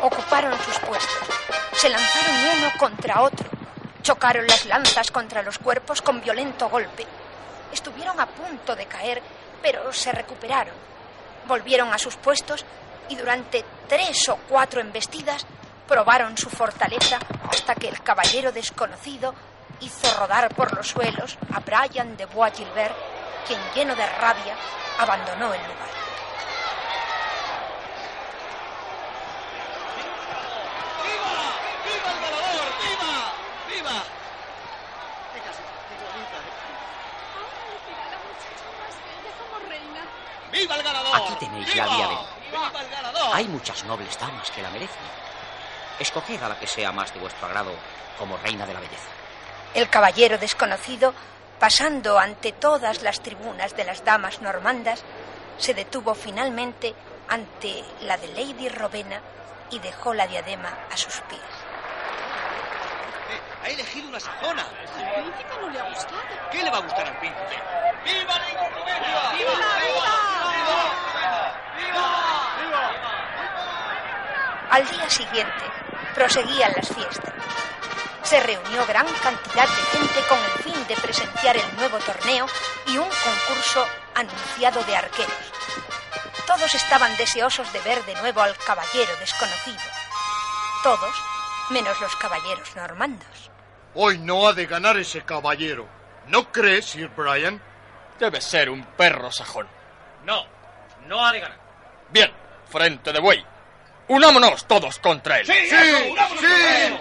Ocuparon 0.00 0.54
sus 0.60 0.78
puestos. 0.78 1.28
Se 1.74 1.90
lanzaron 1.90 2.34
uno 2.56 2.72
contra 2.78 3.20
otro. 3.20 3.46
Chocaron 4.00 4.46
las 4.46 4.64
lanzas 4.64 5.10
contra 5.10 5.42
los 5.42 5.58
cuerpos 5.58 6.00
con 6.00 6.22
violento 6.22 6.70
golpe. 6.70 7.04
Estuvieron 7.74 8.18
a 8.18 8.24
punto 8.24 8.74
de 8.74 8.86
caer, 8.86 9.20
pero 9.60 9.92
se 9.92 10.12
recuperaron. 10.12 10.74
Volvieron 11.46 11.92
a 11.92 11.98
sus 11.98 12.16
puestos 12.16 12.64
y 13.08 13.16
durante 13.16 13.64
tres 13.88 14.28
o 14.28 14.36
cuatro 14.48 14.80
embestidas 14.80 15.46
probaron 15.86 16.36
su 16.36 16.50
fortaleza 16.50 17.18
hasta 17.50 17.74
que 17.74 17.88
el 17.88 18.02
caballero 18.02 18.52
desconocido 18.52 19.34
hizo 19.80 20.18
rodar 20.18 20.54
por 20.54 20.74
los 20.76 20.88
suelos 20.88 21.38
a 21.52 21.60
Brian 21.60 22.16
de 22.16 22.26
Bois 22.26 22.52
Gilbert, 22.54 22.94
quien 23.46 23.60
lleno 23.74 23.94
de 23.94 24.06
rabia 24.06 24.56
abandonó 24.98 25.52
el 25.54 25.60
lugar. 25.62 25.86
¡Viva 31.84 32.10
el 32.10 32.20
ganador! 32.20 32.66
¡Viva! 32.82 33.12
¡Viva! 33.68 34.02
¡Viva 40.52 40.74
el 40.76 40.82
ganador! 40.82 41.16
Aquí 41.16 41.34
tenéis 41.44 41.76
la 41.76 41.84
¡Viva! 41.84 41.96
diadema. 41.96 42.35
¡Viva! 42.50 42.70
Hay 43.32 43.48
muchas 43.48 43.84
nobles 43.84 44.18
damas 44.18 44.50
que 44.50 44.62
la 44.62 44.70
merecen. 44.70 45.02
Escoged 45.98 46.42
a 46.42 46.48
la 46.48 46.58
que 46.58 46.66
sea 46.66 46.92
más 46.92 47.12
de 47.12 47.20
vuestro 47.20 47.46
agrado 47.46 47.72
como 48.18 48.36
reina 48.38 48.66
de 48.66 48.74
la 48.74 48.80
belleza. 48.80 49.08
El 49.74 49.88
caballero 49.88 50.38
desconocido, 50.38 51.12
pasando 51.58 52.18
ante 52.18 52.52
todas 52.52 53.02
las 53.02 53.20
tribunas 53.20 53.76
de 53.76 53.84
las 53.84 54.04
damas 54.04 54.40
normandas, 54.40 55.02
se 55.58 55.74
detuvo 55.74 56.14
finalmente 56.14 56.94
ante 57.28 57.84
la 58.02 58.16
de 58.16 58.28
Lady 58.28 58.68
Rowena 58.68 59.20
y 59.70 59.78
dejó 59.80 60.14
la 60.14 60.26
diadema 60.26 60.72
a 60.90 60.96
sus 60.96 61.20
pies. 61.22 61.40
Eh, 63.28 63.40
ha 63.64 63.68
elegido 63.68 64.08
una 64.08 64.20
sajona. 64.20 64.62
Al 64.62 65.22
príncipe 65.22 65.60
no 65.60 65.68
le 65.68 65.80
ha 65.80 65.88
gustado. 65.88 66.22
¿Qué 66.50 66.62
le 66.62 66.70
va 66.70 66.78
a 66.78 66.82
gustar 66.82 67.06
al 67.06 67.18
príncipe? 67.18 67.56
¡Viva 68.04 68.38
Lady 68.38 68.54
Rowena! 68.72 69.32
¡Viva, 69.36 71.05
Al 74.76 74.86
día 74.90 75.08
siguiente 75.08 75.64
proseguían 76.14 76.70
las 76.76 76.94
fiestas. 76.94 77.32
Se 78.24 78.38
reunió 78.40 78.84
gran 78.84 79.06
cantidad 79.22 79.66
de 79.66 79.98
gente 79.98 80.20
con 80.28 80.38
el 80.38 80.62
fin 80.62 80.86
de 80.86 80.96
presenciar 80.96 81.56
el 81.56 81.76
nuevo 81.76 81.96
torneo 82.00 82.44
y 82.86 82.98
un 82.98 83.08
concurso 83.08 83.86
anunciado 84.14 84.84
de 84.84 84.94
arqueros. 84.94 85.32
Todos 86.46 86.74
estaban 86.74 87.16
deseosos 87.16 87.72
de 87.72 87.80
ver 87.80 88.04
de 88.04 88.16
nuevo 88.16 88.42
al 88.42 88.54
caballero 88.58 89.16
desconocido. 89.18 89.80
Todos, 90.82 91.22
menos 91.70 91.98
los 91.98 92.14
caballeros 92.16 92.76
normandos. 92.76 93.50
Hoy 93.94 94.18
no 94.18 94.46
ha 94.46 94.52
de 94.52 94.66
ganar 94.66 94.98
ese 94.98 95.22
caballero. 95.22 95.88
¿No 96.26 96.52
crees, 96.52 96.84
Sir 96.84 97.08
Brian? 97.16 97.62
Debe 98.18 98.42
ser 98.42 98.68
un 98.68 98.84
perro 98.84 99.32
sajón. 99.32 99.68
No, 100.24 100.44
no 101.06 101.24
ha 101.24 101.32
de 101.32 101.40
ganar. 101.40 101.58
Bien, 102.10 102.30
frente 102.68 103.10
de 103.10 103.20
buey. 103.20 103.55
Unámonos 104.08 104.64
todos 104.66 104.98
contra 104.98 105.40
él. 105.40 105.46
¡Sí! 105.46 105.52
¡Sí! 105.68 105.76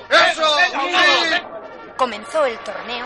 ¡Eso! 0.10 0.58
¡Sí! 0.58 1.42
Comenzó 1.98 2.46
el 2.46 2.58
torneo 2.60 3.06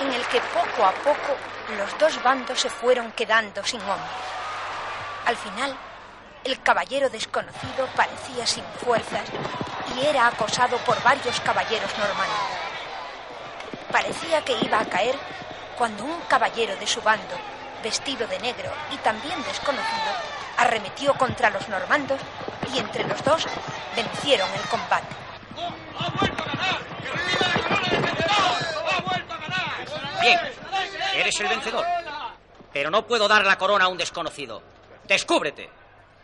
en 0.00 0.12
el 0.12 0.26
que 0.26 0.40
poco 0.40 0.84
a 0.84 0.92
poco 0.92 1.36
los 1.76 1.98
dos 1.98 2.22
bandos 2.22 2.60
se 2.60 2.70
fueron 2.70 3.12
quedando 3.12 3.62
sin 3.64 3.80
hombres. 3.80 4.10
Al 5.26 5.36
final, 5.36 5.76
el 6.44 6.60
caballero 6.62 7.08
desconocido 7.10 7.86
parecía 7.94 8.46
sin 8.46 8.64
fuerzas 8.84 9.28
y 9.96 10.06
era 10.06 10.26
acosado 10.26 10.76
por 10.78 11.02
varios 11.02 11.40
caballeros 11.40 11.90
normandos. 11.98 12.64
Parecía 13.92 14.42
que 14.42 14.56
iba 14.62 14.80
a 14.80 14.86
caer 14.86 15.16
cuando 15.78 16.04
un 16.04 16.20
caballero 16.22 16.76
de 16.76 16.86
su 16.86 17.00
bando, 17.02 17.36
vestido 17.82 18.26
de 18.26 18.38
negro 18.40 18.72
y 18.92 18.96
también 18.98 19.42
desconocido, 19.44 20.12
arremetió 20.56 21.14
contra 21.14 21.50
los 21.50 21.68
normandos 21.68 22.20
y 22.72 22.78
entre 22.78 23.04
los 23.04 23.22
dos 23.24 23.46
vencieron 23.96 24.48
el 24.54 24.68
combate. 24.68 25.06
¡Ha 25.98 26.10
vuelto 26.10 26.42
a 26.42 26.46
ganar! 26.46 26.78
¡Que 27.02 27.10
reviva 27.10 27.48
la 27.48 27.62
corona 27.62 27.88
de 27.90 28.00
vencedor! 28.00 28.92
¡Ha 28.94 29.00
vuelto 29.00 29.34
a 29.34 29.38
ganar! 29.38 30.20
Bien, 30.20 30.40
eres 31.14 31.40
el 31.40 31.48
vencedor. 31.48 31.86
Pero 32.72 32.90
no 32.90 33.06
puedo 33.06 33.28
dar 33.28 33.44
la 33.44 33.56
corona 33.56 33.84
a 33.84 33.88
un 33.88 33.98
desconocido. 33.98 34.62
¡Descúbrete! 35.04 35.70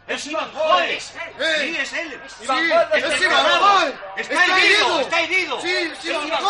¡Es 0.09 0.27
Iván 0.27 0.51
Juárez! 0.53 1.15
¡Eh! 1.39 1.57
¡Sí, 1.61 1.77
es 1.77 1.93
él! 1.93 2.21
¡Sí! 2.27 2.45
¡Iván 2.45 2.69
Juárez! 2.69 3.05
¡Es 3.05 3.13
¡Está 3.13 3.27
Iván! 3.27 3.61
Juárez! 3.61 3.95
¡Está 4.17 4.59
herido! 4.59 5.01
¡Está 5.01 5.21
herido! 5.21 5.61
¡Sí, 5.61 5.69
¡Es 5.71 5.99
sí! 5.99 6.09
¡Iván 6.09 6.43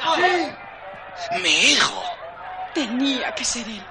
Juárez! 0.00 0.54
¡Sí! 1.30 1.40
Mi 1.42 1.72
hijo. 1.72 2.04
Tenía 2.72 3.34
que 3.34 3.44
ser 3.44 3.66
él. 3.66 3.84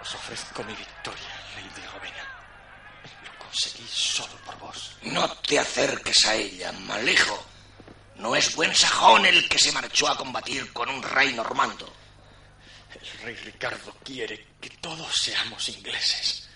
Os 0.00 0.14
ofrezco 0.14 0.62
mi 0.64 0.74
victoria, 0.74 1.30
Lady 1.54 1.86
Rowena. 1.92 2.24
Lo 3.24 3.38
conseguí 3.44 3.86
solo 3.88 4.36
por 4.44 4.58
vos. 4.58 4.96
No 5.02 5.28
te 5.38 5.58
acerques 5.58 6.24
a 6.26 6.34
ella, 6.34 6.72
mal 6.72 7.08
hijo. 7.08 7.46
No 8.16 8.34
es 8.36 8.54
buen 8.54 8.74
sajón 8.74 9.26
el 9.26 9.48
que 9.48 9.58
se 9.58 9.72
marchó 9.72 10.08
a 10.08 10.16
combatir 10.16 10.72
con 10.72 10.88
un 10.88 11.02
rey 11.02 11.32
normando. 11.32 11.92
El 12.94 13.18
rey 13.22 13.34
Ricardo 13.36 13.94
quiere 14.04 14.46
que 14.60 14.70
todos 14.70 15.12
seamos 15.14 15.68
ingleses. 15.68 16.48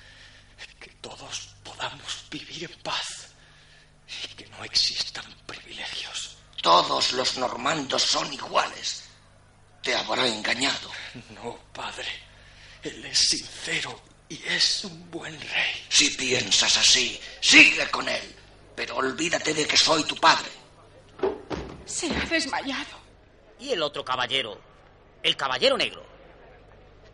Que 0.79 0.91
todos 1.01 1.51
podamos 1.63 2.25
vivir 2.31 2.65
en 2.65 2.83
paz. 2.83 3.29
Y 4.25 4.29
que 4.35 4.47
no 4.47 4.65
existan 4.65 5.25
privilegios. 5.47 6.37
Todos 6.63 7.13
los 7.13 7.37
normandos 7.37 8.03
son 8.03 8.33
iguales. 8.33 9.05
Te 9.83 9.95
habrá 9.95 10.27
engañado. 10.27 10.91
No, 11.31 11.57
padre. 11.73 12.09
Él 12.83 13.05
es 13.05 13.19
sincero 13.19 14.08
y 14.29 14.41
es 14.49 14.85
un 14.85 15.11
buen 15.11 15.33
rey. 15.41 15.85
Si 15.89 16.11
piensas 16.11 16.77
así, 16.77 17.19
sigue 17.41 17.89
con 17.91 18.09
él. 18.09 18.35
Pero 18.75 18.97
olvídate 18.97 19.55
de 19.55 19.67
que 19.67 19.77
soy 19.77 20.05
tu 20.05 20.17
padre. 20.17 20.51
Se 21.85 22.07
ha 22.15 22.25
desmayado. 22.27 22.99
Y 23.59 23.71
el 23.71 23.83
otro 23.83 24.05
caballero, 24.05 24.61
el 25.23 25.37
caballero 25.37 25.77
negro. 25.77 26.05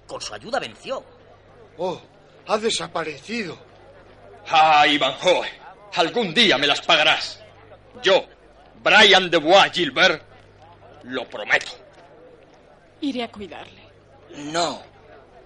Con 0.06 0.21
su 0.21 0.35
ayuda 0.35 0.59
venció. 0.59 1.02
¡Oh! 1.78 2.00
Ha 2.47 2.59
desaparecido. 2.59 3.59
Ah, 4.49 4.87
Ivanhoe, 4.87 5.49
algún 5.94 6.35
día 6.35 6.59
me 6.59 6.66
las 6.66 6.83
pagarás. 6.83 7.40
Yo, 8.02 8.26
Brian 8.83 9.30
de 9.30 9.38
Bois 9.38 9.73
Gilbert, 9.73 10.23
lo 11.04 11.26
prometo. 11.28 11.73
Iré 13.00 13.23
a 13.25 13.30
cuidarle. 13.30 13.83
No, 14.37 14.83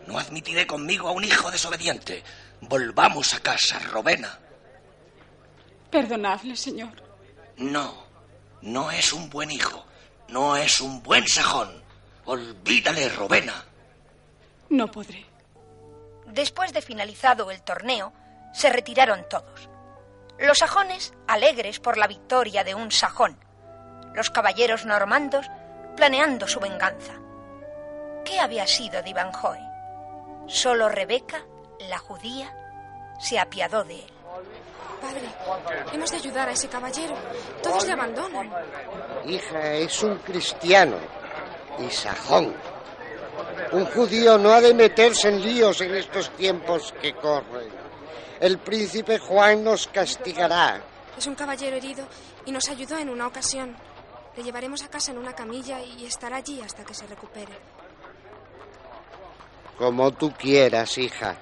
no 0.07 0.19
admitiré 0.19 0.67
conmigo 0.67 1.09
a 1.09 1.13
un 1.13 1.25
hijo 1.25 1.51
desobediente. 1.51 2.23
Volvamos 2.61 3.35
a 3.35 3.41
casa, 3.41 3.79
Rowena. 3.79 4.39
Perdonadle, 5.91 6.57
señor. 6.57 7.03
No, 7.57 7.95
no 8.63 8.91
es 8.91 9.13
un 9.13 9.31
buen 9.31 9.51
hijo. 9.51 9.85
No 10.29 10.57
es 10.57 10.81
un 10.81 11.03
buen 11.03 11.27
sajón. 11.27 11.83
Olvídale, 12.27 13.09
Robena. 13.09 13.65
No 14.69 14.91
podré. 14.91 15.25
Después 16.27 16.73
de 16.75 16.83
finalizado 16.83 17.51
el 17.51 17.63
torneo, 17.63 18.13
se 18.53 18.71
retiraron 18.71 19.25
todos. 19.31 19.69
Los 20.39 20.59
sajones 20.59 21.15
alegres 21.27 21.81
por 21.81 21.97
la 21.97 22.07
victoria 22.07 22.65
de 22.65 22.75
un 22.75 22.93
sajón. 22.93 23.39
Los 24.15 24.31
caballeros 24.31 24.85
normandos 24.85 25.47
planeando 25.97 26.47
su 26.47 26.61
venganza. 26.61 27.15
¿Qué 28.25 28.39
había 28.39 28.67
sido 28.67 29.03
de 29.03 29.11
Ivanhoe? 29.11 29.68
Solo 30.49 30.89
Rebeca, 30.89 31.45
la 31.89 31.99
judía, 31.99 32.51
se 33.21 33.39
apiadó 33.39 33.85
de 33.85 33.97
él. 33.97 34.13
Padre, 35.01 35.29
hemos 35.93 36.11
de 36.11 36.17
ayudar 36.17 36.49
a 36.49 36.53
ese 36.53 36.69
caballero. 36.69 37.15
Todos 37.63 37.87
le 37.87 37.93
abandonan. 37.93 38.51
Hija, 39.27 39.75
es 39.75 40.03
un 40.03 40.17
cristiano 40.19 40.97
y 41.79 41.91
sajón. 41.91 42.55
Un 43.73 43.85
judío 43.87 44.39
no 44.39 44.51
ha 44.51 44.61
de 44.63 44.73
meterse 44.73 45.29
en 45.29 45.43
líos 45.43 45.83
en 45.83 45.95
estos 45.95 46.31
tiempos 46.31 46.95
que 47.01 47.15
corren. 47.15 47.69
El 48.41 48.59
príncipe 48.59 49.19
Juan 49.19 49.63
nos 49.63 49.87
castigará. 49.89 50.81
Es 51.17 51.27
un 51.27 51.35
caballero 51.35 51.77
herido 51.77 52.07
y 52.47 52.53
nos 52.53 52.69
ayudó 52.69 52.97
en 52.97 53.11
una 53.11 53.27
ocasión. 53.27 53.77
Le 54.35 54.43
llevaremos 54.43 54.83
a 54.83 54.89
casa 54.89 55.13
en 55.13 55.19
una 55.19 55.35
camilla 55.35 55.81
y 55.83 56.07
estará 56.07 56.37
allí 56.37 56.61
hasta 56.63 56.85
que 56.85 56.95
se 56.95 57.07
recupere. 57.07 57.53
Como 59.79 60.11
tú 60.13 60.33
quieras, 60.33 60.99
hija. 60.99 61.37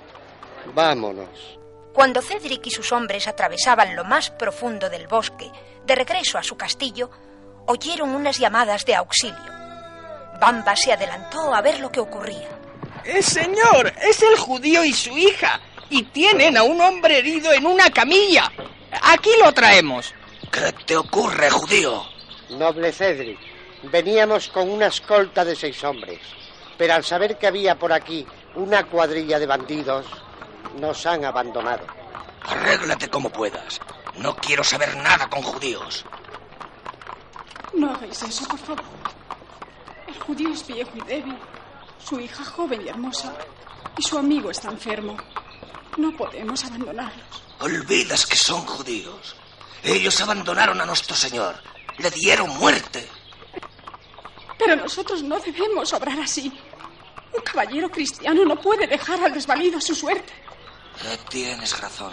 Vámonos. 0.75 1.59
Cuando 1.93 2.21
Cedric 2.21 2.67
y 2.67 2.71
sus 2.71 2.93
hombres 2.93 3.27
atravesaban 3.27 3.97
lo 3.97 4.05
más 4.05 4.31
profundo 4.31 4.91
del 4.91 5.07
bosque, 5.07 5.51
de 5.87 5.95
regreso 5.95 6.37
a 6.37 6.43
su 6.43 6.57
castillo, 6.57 7.11
oyeron 7.67 8.11
unas 8.11 8.39
llamadas 8.39 8.85
de 8.85 8.95
auxilio. 8.95 9.53
Bamba 10.39 10.77
se 10.77 10.93
adelantó 10.93 11.55
a 11.55 11.63
ver 11.63 11.81
lo 11.81 11.91
que 11.91 12.01
ocurría. 12.01 12.49
¡Eh, 13.05 13.23
señor! 13.23 13.93
¡Es 14.03 14.23
el 14.23 14.37
judío 14.37 14.85
y 14.85 14.93
su 14.93 15.17
hija! 15.17 15.61
Y 15.89 16.03
tienen 16.03 16.57
a 16.57 16.65
un 16.65 16.81
hombre 16.81 17.19
herido 17.19 17.53
en 17.53 17.65
una 17.65 17.89
camilla. 17.91 18.53
Aquí 19.03 19.31
lo 19.43 19.53
traemos. 19.53 20.13
¿Qué 20.51 20.73
te 20.85 20.97
ocurre, 20.97 21.49
judío? 21.49 22.03
Noble 22.51 22.93
Cedric, 22.93 23.39
veníamos 23.85 24.49
con 24.49 24.71
una 24.71 24.87
escolta 24.89 25.45
de 25.45 25.57
seis 25.57 25.83
hombres, 25.85 26.21
pero 26.79 26.95
al 26.95 27.05
saber 27.05 27.39
que 27.39 27.47
había 27.47 27.79
por 27.79 27.93
aquí 27.93 28.27
una 28.55 28.85
cuadrilla 28.85 29.39
de 29.39 29.47
bandidos, 29.47 30.07
nos 30.79 31.05
han 31.07 31.25
abandonado. 31.25 31.87
Arréglate 32.43 33.09
como 33.09 33.31
puedas. 33.31 33.81
No 34.19 34.35
quiero 34.37 34.63
saber 34.65 34.97
nada 34.97 35.29
con 35.29 35.43
judíos. 35.43 36.05
No 37.75 37.93
hagáis 37.93 38.23
eso, 38.23 38.47
por 38.49 38.59
favor. 38.59 38.85
El 40.07 40.19
judío 40.21 40.51
es 40.51 40.67
viejo 40.67 40.91
y 40.95 41.01
débil. 41.03 41.37
Su 41.99 42.19
hija 42.21 42.45
joven 42.45 42.83
y 42.85 42.89
hermosa. 42.89 43.35
Y 43.99 44.03
su 44.03 44.19
amigo 44.19 44.51
está 44.51 44.71
enfermo. 44.71 45.17
No 45.97 46.17
podemos 46.17 46.65
abandonarlos. 46.65 47.43
Olvidas 47.61 48.27
que 48.27 48.37
son 48.37 48.61
judíos. 48.67 49.37
Ellos 49.83 50.21
abandonaron 50.21 50.81
a 50.81 50.87
nuestro 50.87 51.17
Señor. 51.17 51.57
Le 51.99 52.11
dieron 52.11 52.51
muerte. 52.59 53.09
Pero 54.59 54.77
nosotros 54.77 55.23
no 55.23 55.39
debemos 55.39 55.93
obrar 55.93 56.19
así. 56.21 56.53
Un 57.33 57.43
caballero 57.43 57.91
cristiano 57.91 58.45
no 58.45 58.57
puede 58.57 58.87
dejar 58.87 59.23
al 59.23 59.33
desvalido 59.33 59.79
a 59.79 59.81
su 59.81 59.95
suerte. 59.95 60.33
Tienes 61.29 61.79
razón. 61.81 62.13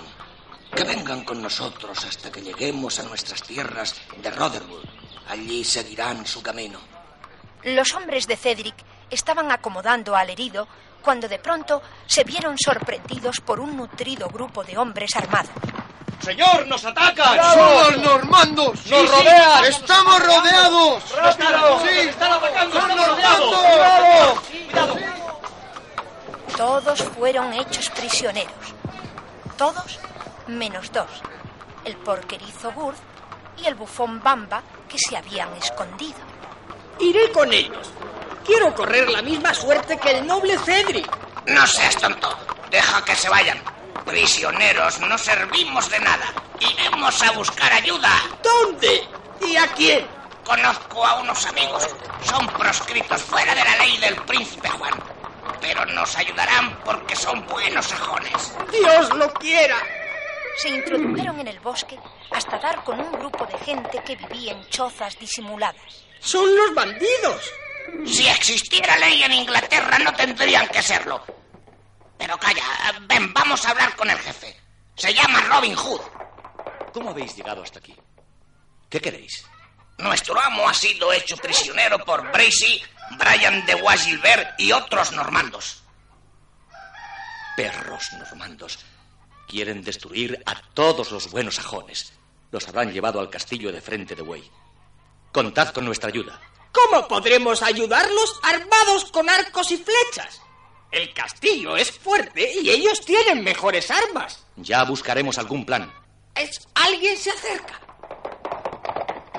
Que 0.75 0.83
vengan 0.83 1.23
con 1.23 1.41
nosotros 1.41 2.03
hasta 2.05 2.31
que 2.31 2.41
lleguemos 2.41 2.99
a 2.99 3.03
nuestras 3.03 3.43
tierras 3.43 3.95
de 4.17 4.31
Rotherwood. 4.31 4.83
Allí 5.29 5.63
seguirán 5.63 6.25
su 6.25 6.41
camino. 6.41 6.79
Los 7.63 7.93
hombres 7.93 8.27
de 8.27 8.35
Cedric 8.35 8.75
estaban 9.09 9.51
acomodando 9.51 10.15
al 10.15 10.29
herido 10.29 10.67
cuando 11.01 11.27
de 11.27 11.39
pronto 11.39 11.81
se 12.07 12.23
vieron 12.23 12.57
sorprendidos 12.57 13.39
por 13.39 13.59
un 13.59 13.77
nutrido 13.77 14.27
grupo 14.29 14.63
de 14.63 14.77
hombres 14.77 15.15
armados. 15.15 15.51
¡Señor, 16.23 16.67
nos 16.67 16.85
atacan! 16.85 17.37
¡Somos 17.53 17.97
normandos! 17.97 18.85
¡Nos 18.85 19.11
rodean! 19.11 19.65
¡Estamos 19.65 20.19
rodeados! 20.25 21.03
¡Rápido! 21.17 21.81
¡Sí! 21.81 21.99
¡Están 22.07 22.31
atacando! 22.31 22.79
¡Son 22.79 22.91
¡Estamos 22.91 23.51
normandos! 23.51 24.39
¡Cuidado! 24.71 24.95
Todos 26.55 27.03
fueron 27.17 27.51
hechos 27.53 27.89
prisioneros. 27.89 28.53
Todos 29.57 29.99
menos 30.47 30.91
dos. 30.93 31.09
El 31.83 31.97
porquerizo 31.97 32.71
Gurd 32.71 32.95
y 33.57 33.65
el 33.65 33.75
bufón 33.75 34.23
Bamba 34.23 34.61
que 34.87 34.97
se 34.97 35.17
habían 35.17 35.53
escondido. 35.55 36.19
Iré 36.99 37.31
con 37.31 37.51
ellos. 37.51 37.91
Quiero 38.45 38.73
correr 38.73 39.09
la 39.09 39.21
misma 39.21 39.53
suerte 39.53 39.97
que 39.97 40.11
el 40.11 40.25
noble 40.27 40.57
Cedric. 40.57 41.09
No 41.47 41.67
seas 41.67 41.97
tonto. 41.97 42.33
Deja 42.71 43.03
que 43.03 43.15
se 43.15 43.27
vayan. 43.27 43.61
Prisioneros, 44.05 44.99
no 44.99 45.17
servimos 45.17 45.89
de 45.89 45.99
nada. 45.99 46.33
Iremos 46.59 47.21
a 47.23 47.31
buscar 47.31 47.71
ayuda. 47.73 48.11
¿Dónde? 48.43 49.07
¿Y 49.47 49.55
a 49.55 49.67
quién? 49.67 50.05
Conozco 50.45 51.05
a 51.05 51.21
unos 51.21 51.45
amigos. 51.45 51.87
Son 52.23 52.45
proscritos 52.47 53.21
fuera 53.23 53.55
de 53.55 53.63
la 53.63 53.77
ley 53.77 53.97
del 53.97 54.15
príncipe 54.23 54.69
Juan. 54.69 54.93
Pero 55.61 55.85
nos 55.87 56.15
ayudarán 56.17 56.77
porque 56.83 57.15
son 57.15 57.45
buenos 57.47 57.85
sajones. 57.87 58.53
Dios 58.71 59.09
lo 59.15 59.33
quiera. 59.33 59.77
Se 60.57 60.69
introdujeron 60.69 61.39
en 61.39 61.47
el 61.47 61.59
bosque 61.59 61.97
hasta 62.31 62.59
dar 62.59 62.83
con 62.83 62.99
un 62.99 63.11
grupo 63.13 63.45
de 63.45 63.57
gente 63.59 64.01
que 64.05 64.15
vivía 64.15 64.51
en 64.51 64.67
chozas 64.69 65.17
disimuladas. 65.17 66.05
Son 66.19 66.45
los 66.55 66.73
bandidos. 66.75 67.51
Si 68.05 68.27
existiera 68.27 68.97
ley 68.97 69.23
en 69.23 69.33
Inglaterra 69.33 69.97
no 69.99 70.13
tendrían 70.13 70.67
que 70.67 70.81
serlo. 70.81 71.23
Pero 72.23 72.37
calla, 72.37 72.63
ven, 73.01 73.33
vamos 73.33 73.65
a 73.65 73.71
hablar 73.71 73.97
con 73.97 74.09
el 74.09 74.17
jefe. 74.17 74.55
Se 74.95 75.13
llama 75.13 75.41
Robin 75.41 75.75
Hood. 75.75 75.99
¿Cómo 76.93 77.09
habéis 77.09 77.35
llegado 77.35 77.61
hasta 77.61 77.79
aquí? 77.79 77.93
¿Qué 78.89 79.01
queréis? 79.01 79.45
Nuestro 79.97 80.39
amo 80.39 80.69
ha 80.69 80.73
sido 80.73 81.11
hecho 81.11 81.35
prisionero 81.35 81.99
por 82.05 82.31
Bracy, 82.31 82.81
Brian 83.19 83.65
de 83.65 83.75
Bois-Gilbert 83.75 84.57
y 84.57 84.71
otros 84.71 85.11
normandos. 85.11 85.83
Perros 87.57 88.13
normandos. 88.13 88.79
Quieren 89.45 89.83
destruir 89.83 90.41
a 90.45 90.61
todos 90.73 91.11
los 91.11 91.29
buenos 91.29 91.55
sajones. 91.55 92.13
Los 92.51 92.65
habrán 92.69 92.93
llevado 92.93 93.19
al 93.19 93.29
castillo 93.29 93.69
de 93.69 93.81
frente 93.81 94.15
de 94.15 94.21
Way. 94.21 94.49
Contad 95.33 95.73
con 95.73 95.83
nuestra 95.83 96.07
ayuda. 96.07 96.39
¿Cómo 96.71 97.05
podremos 97.05 97.61
ayudarlos 97.61 98.39
armados 98.43 99.11
con 99.11 99.29
arcos 99.29 99.71
y 99.71 99.77
flechas? 99.77 100.39
El 100.93 101.11
castillo 101.11 101.75
es 101.75 101.91
fuerte 101.91 102.53
y 102.61 102.69
ellos 102.69 103.01
tienen 103.03 103.43
mejores 103.43 103.89
armas. 103.89 104.45
Ya 104.57 104.83
buscaremos 104.83 105.39
algún 105.39 105.65
plan. 105.65 105.91
Es 106.35 106.67
alguien 106.75 107.17
se 107.17 107.31
acerca. 107.31 107.81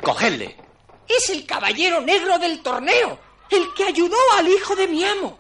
¡Cogedle! 0.03 0.57
Es 1.09 1.31
el 1.31 1.47
caballero 1.47 2.01
negro 2.01 2.41
del 2.41 2.61
torneo, 2.61 3.21
el 3.51 3.73
que 3.75 3.85
ayudó 3.85 4.17
al 4.37 4.49
hijo 4.49 4.75
de 4.75 4.89
mi 4.89 5.05
amo. 5.05 5.39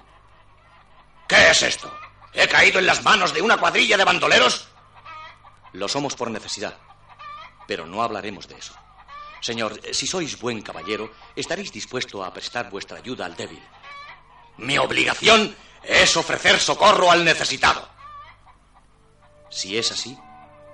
¿Qué 1.26 1.50
es 1.50 1.62
esto? 1.64 1.92
¿He 2.32 2.46
caído 2.46 2.78
en 2.78 2.86
las 2.86 3.02
manos 3.02 3.34
de 3.34 3.42
una 3.42 3.56
cuadrilla 3.56 3.96
de 3.96 4.04
bandoleros? 4.04 4.68
Lo 5.72 5.88
somos 5.88 6.14
por 6.14 6.30
necesidad. 6.30 6.78
Pero 7.66 7.86
no 7.86 8.04
hablaremos 8.04 8.46
de 8.46 8.56
eso. 8.56 8.74
Señor, 9.40 9.80
si 9.92 10.06
sois 10.06 10.38
buen 10.38 10.62
caballero, 10.62 11.12
estaréis 11.34 11.72
dispuesto 11.72 12.22
a 12.22 12.32
prestar 12.32 12.70
vuestra 12.70 12.98
ayuda 12.98 13.26
al 13.26 13.34
débil. 13.34 13.60
Mi 14.56 14.78
obligación 14.78 15.54
es 15.82 16.16
ofrecer 16.16 16.58
socorro 16.58 17.10
al 17.10 17.24
necesitado. 17.24 17.88
Si 19.50 19.76
es 19.76 19.92
así, 19.92 20.18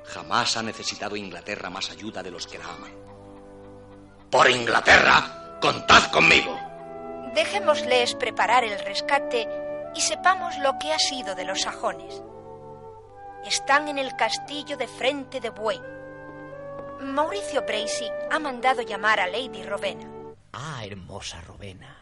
jamás 0.05 0.57
ha 0.57 0.63
necesitado 0.63 1.17
Inglaterra 1.17 1.71
más 1.71 1.91
ayuda 1.91 2.23
de 2.23 2.31
los 2.31 2.47
que 2.47 2.59
la 2.59 2.67
aman. 2.67 2.93
Por 4.31 4.49
Inglaterra, 4.51 5.59
contad 5.61 6.11
conmigo. 6.11 6.59
Dejémosles 7.35 8.15
preparar 8.15 8.65
el 8.65 8.79
rescate 8.85 9.49
y 9.95 10.01
sepamos 10.01 10.57
lo 10.59 10.79
que 10.79 10.93
ha 10.93 10.99
sido 10.99 11.35
de 11.35 11.45
los 11.45 11.63
sajones. 11.63 12.23
Están 13.45 13.89
en 13.89 13.99
el 13.99 14.15
castillo 14.17 14.77
de 14.77 14.87
frente 14.87 15.41
de 15.41 15.51
Wayne. 15.51 15.87
Mauricio 17.01 17.63
Bracy 17.63 18.09
ha 18.31 18.39
mandado 18.39 18.83
llamar 18.83 19.21
a 19.21 19.27
Lady 19.27 19.63
Rowena. 19.63 20.07
Ah, 20.53 20.85
hermosa 20.85 21.41
Rowena. 21.41 22.00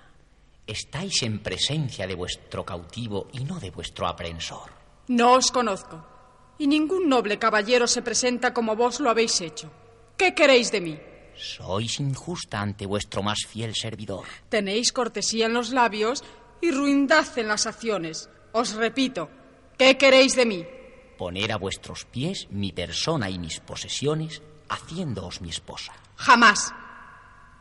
Estáis 0.68 1.22
en 1.22 1.38
presencia 1.38 2.06
de 2.06 2.14
vuestro 2.14 2.62
cautivo 2.62 3.28
y 3.32 3.42
no 3.44 3.58
de 3.58 3.70
vuestro 3.70 4.06
aprehensor. 4.06 4.70
No 5.06 5.32
os 5.32 5.50
conozco. 5.50 6.04
Y 6.58 6.66
ningún 6.66 7.08
noble 7.08 7.38
caballero 7.38 7.86
se 7.86 8.02
presenta 8.02 8.52
como 8.52 8.76
vos 8.76 9.00
lo 9.00 9.08
habéis 9.08 9.40
hecho. 9.40 9.72
¿Qué 10.18 10.34
queréis 10.34 10.70
de 10.70 10.82
mí? 10.82 10.98
Sois 11.34 12.00
injusta 12.00 12.60
ante 12.60 12.84
vuestro 12.84 13.22
más 13.22 13.38
fiel 13.48 13.74
servidor. 13.74 14.26
Tenéis 14.50 14.92
cortesía 14.92 15.46
en 15.46 15.54
los 15.54 15.70
labios 15.70 16.22
y 16.60 16.70
ruindad 16.70 17.26
en 17.38 17.48
las 17.48 17.66
acciones. 17.66 18.28
Os 18.52 18.74
repito, 18.74 19.30
¿qué 19.78 19.96
queréis 19.96 20.36
de 20.36 20.44
mí? 20.44 20.66
Poner 21.16 21.50
a 21.50 21.56
vuestros 21.56 22.04
pies 22.04 22.46
mi 22.50 22.72
persona 22.72 23.30
y 23.30 23.38
mis 23.38 23.60
posesiones 23.60 24.42
haciéndoos 24.68 25.40
mi 25.40 25.48
esposa. 25.48 25.94
Jamás. 26.16 26.74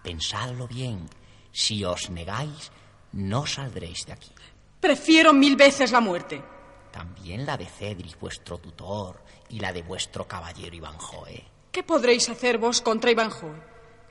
Pensadlo 0.04 0.68
bien. 0.68 1.10
Si 1.54 1.86
os 1.86 2.10
negáis, 2.10 2.72
no 3.18 3.48
saldréis 3.48 4.06
de 4.06 4.14
aquí. 4.14 4.32
Prefiero 4.80 5.34
mil 5.34 5.56
veces 5.56 5.92
la 5.92 6.00
muerte. 6.00 6.44
También 6.92 7.46
la 7.46 7.58
de 7.58 7.66
Cedric, 7.66 8.20
vuestro 8.20 8.60
tutor, 8.60 9.24
y 9.50 9.60
la 9.60 9.74
de 9.74 9.82
vuestro 9.82 10.28
caballero 10.28 10.76
Ivanhoe. 10.76 11.44
¿Qué 11.72 11.82
podréis 11.82 12.30
hacer 12.30 12.60
vos 12.60 12.82
contra 12.82 13.10
Ivanhoe? 13.10 13.60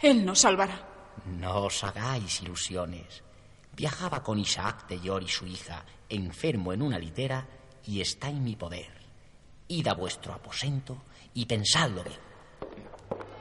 Él 0.01 0.25
nos 0.25 0.41
salvará. 0.41 0.89
No 1.25 1.65
os 1.65 1.85
hagáis 1.85 2.43
ilusiones. 2.43 3.23
Viajaba 3.77 4.23
con 4.25 4.41
Isaac 4.41 4.89
de 4.89 5.01
Yor 5.01 5.23
y 5.23 5.29
su 5.29 5.47
hija, 5.47 5.85
enfermo 6.09 6.73
en 6.73 6.83
una 6.83 6.99
litera, 6.99 7.47
y 7.85 8.01
está 8.01 8.29
en 8.29 8.43
mi 8.43 8.57
poder. 8.57 8.91
Id 9.69 9.87
a 9.87 9.95
vuestro 9.95 10.33
aposento 10.33 11.05
y 11.33 11.47
pensadlo 11.47 12.03
bien. 12.03 12.19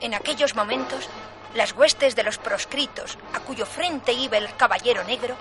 En 0.00 0.14
aquellos 0.14 0.54
momentos, 0.54 1.08
las 1.56 1.72
huestes 1.72 2.14
de 2.14 2.22
los 2.22 2.38
proscritos, 2.38 3.18
a 3.34 3.40
cuyo 3.40 3.66
frente 3.66 4.12
iba 4.12 4.38
el 4.38 4.54
caballero 4.56 5.02
negro, 5.04 5.36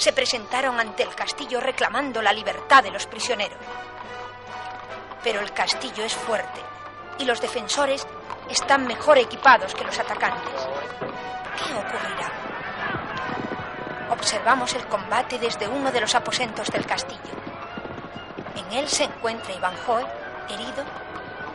se 0.00 0.14
presentaron 0.14 0.80
ante 0.80 1.02
el 1.02 1.14
castillo 1.14 1.60
reclamando 1.60 2.22
la 2.22 2.32
libertad 2.32 2.82
de 2.82 2.90
los 2.90 3.06
prisioneros. 3.06 3.58
Pero 5.22 5.40
el 5.40 5.52
castillo 5.52 6.02
es 6.02 6.14
fuerte 6.14 6.58
y 7.18 7.26
los 7.26 7.38
defensores 7.38 8.06
están 8.48 8.86
mejor 8.86 9.18
equipados 9.18 9.74
que 9.74 9.84
los 9.84 9.98
atacantes. 9.98 10.66
¿Qué 11.58 11.74
ocurrirá? 11.74 12.32
Observamos 14.08 14.72
el 14.72 14.86
combate 14.86 15.38
desde 15.38 15.68
uno 15.68 15.92
de 15.92 16.00
los 16.00 16.14
aposentos 16.14 16.68
del 16.68 16.86
castillo. 16.86 17.34
En 18.56 18.78
él 18.78 18.88
se 18.88 19.04
encuentra 19.04 19.52
Ivanhoe, 19.52 20.06
herido, 20.48 20.82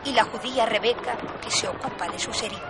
y 0.04 0.14
la 0.14 0.24
judía 0.24 0.68
Rebeca, 0.68 1.18
que 1.42 1.50
se 1.50 1.68
ocupa 1.68 2.08
de 2.10 2.20
sus 2.20 2.40
heridas. 2.44 2.62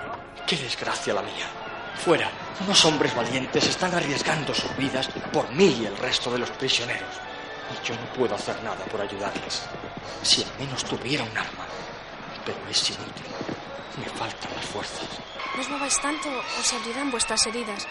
¡Qué 0.48 0.56
desgracia 0.56 1.14
la 1.14 1.22
mía! 1.22 1.65
Fuera, 2.04 2.30
unos 2.62 2.86
hombres 2.86 3.16
valientes 3.16 3.68
están 3.68 3.94
arriesgando 3.94 4.54
sus 4.54 4.76
vidas 4.78 5.08
por 5.32 5.50
mí 5.52 5.78
y 5.82 5.86
el 5.86 5.98
resto 5.98 6.32
de 6.32 6.40
los 6.40 6.52
prisioneros. 6.52 7.10
Y 7.72 7.88
yo 7.88 7.96
no 7.96 8.06
puedo 8.14 8.36
hacer 8.36 8.62
nada 8.64 8.86
por 8.86 9.02
ayudarles. 9.02 9.64
Si 10.22 10.44
al 10.44 10.52
menos 10.60 10.84
tuviera 10.84 11.24
un 11.24 11.38
arma. 11.38 11.66
Pero 12.46 12.60
es 12.70 12.90
inútil. 12.90 13.26
Me 14.00 14.10
faltan 14.10 14.52
las 14.56 14.66
fuerzas. 14.66 15.08
No 15.56 15.62
os 15.62 15.70
mováis 15.70 16.00
tanto 16.02 16.30
o 16.30 16.64
se 16.64 16.76
abrirán 16.76 17.10
vuestras 17.10 17.46
heridas. 17.48 17.88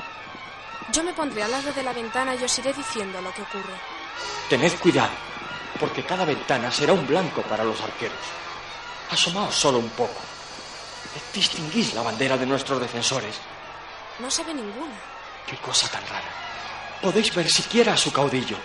Yo 0.93 1.03
me 1.03 1.15
pondré 1.15 1.43
al 1.43 1.51
lado 1.51 1.73
de 1.73 1.83
la 1.83 1.93
ventana 1.93 2.35
y 2.35 2.45
os 2.45 2.59
iré 2.59 2.73
diciendo 2.73 3.21
lo 3.21 3.33
que 3.33 3.43
ocurre. 3.43 3.75
Tened 4.49 4.79
cuidado, 4.79 5.13
porque 5.81 6.05
cada 6.05 6.25
ventana 6.25 6.71
será 6.71 6.93
un 6.93 7.07
blanco 7.07 7.43
para 7.43 7.65
los 7.65 7.81
arqueros. 7.81 8.19
Asomaos 9.11 9.55
solo 9.55 9.79
un 9.79 9.89
poco. 9.91 10.21
Distinguís 11.33 11.95
la 11.95 12.03
bandera 12.03 12.37
de 12.37 12.47
nuestros 12.47 12.81
defensores. 12.81 13.41
No 14.19 14.31
se 14.31 14.45
ve 14.45 14.55
ninguna. 14.55 14.95
Qué 15.47 15.57
cosa 15.57 15.89
tan 15.89 16.07
rara. 16.07 16.29
Podéis 17.03 17.35
ver 17.35 17.49
siquiera 17.49 17.95
a 17.95 17.97
su 17.97 18.13
caudillo. 18.13 18.57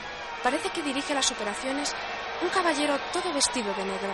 Parece 0.43 0.69
que 0.69 0.81
dirige 0.81 1.13
las 1.13 1.31
operaciones 1.31 1.93
un 2.41 2.49
caballero 2.49 2.97
todo 3.11 3.33
vestido 3.33 3.73
de 3.73 3.83
negro. 3.83 4.13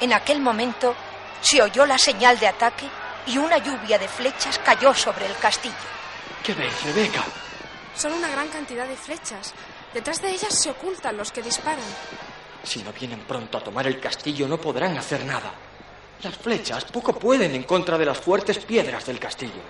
En 0.00 0.12
aquel 0.12 0.40
momento 0.40 0.94
se 1.40 1.62
oyó 1.62 1.86
la 1.86 1.96
señal 1.98 2.38
de 2.38 2.48
ataque 2.48 2.86
y 3.26 3.38
una 3.38 3.58
lluvia 3.58 3.98
de 3.98 4.08
flechas 4.08 4.58
cayó 4.58 4.92
sobre 4.92 5.26
el 5.26 5.36
castillo. 5.36 5.74
¿Qué 6.42 6.52
veis, 6.52 6.82
Rebeca? 6.82 7.24
Son 7.96 8.12
una 8.12 8.28
gran 8.28 8.48
cantidad 8.48 8.86
de 8.86 8.96
flechas. 8.96 9.54
Detrás 9.94 10.20
de 10.20 10.30
ellas 10.30 10.58
se 10.60 10.70
ocultan 10.70 11.16
los 11.16 11.30
que 11.32 11.40
disparan. 11.42 11.84
Si 12.64 12.82
no 12.82 12.92
vienen 12.92 13.20
pronto 13.20 13.58
a 13.58 13.64
tomar 13.64 13.86
el 13.86 14.00
castillo 14.00 14.48
no 14.48 14.58
podrán 14.58 14.98
hacer 14.98 15.24
nada. 15.24 15.52
Las 16.22 16.36
flechas 16.36 16.84
poco 16.86 17.18
pueden 17.18 17.54
en 17.54 17.62
contra 17.62 17.96
de 17.96 18.06
las 18.06 18.18
fuertes 18.18 18.58
piedras 18.58 19.06
del 19.06 19.18
castillo. 19.18 19.62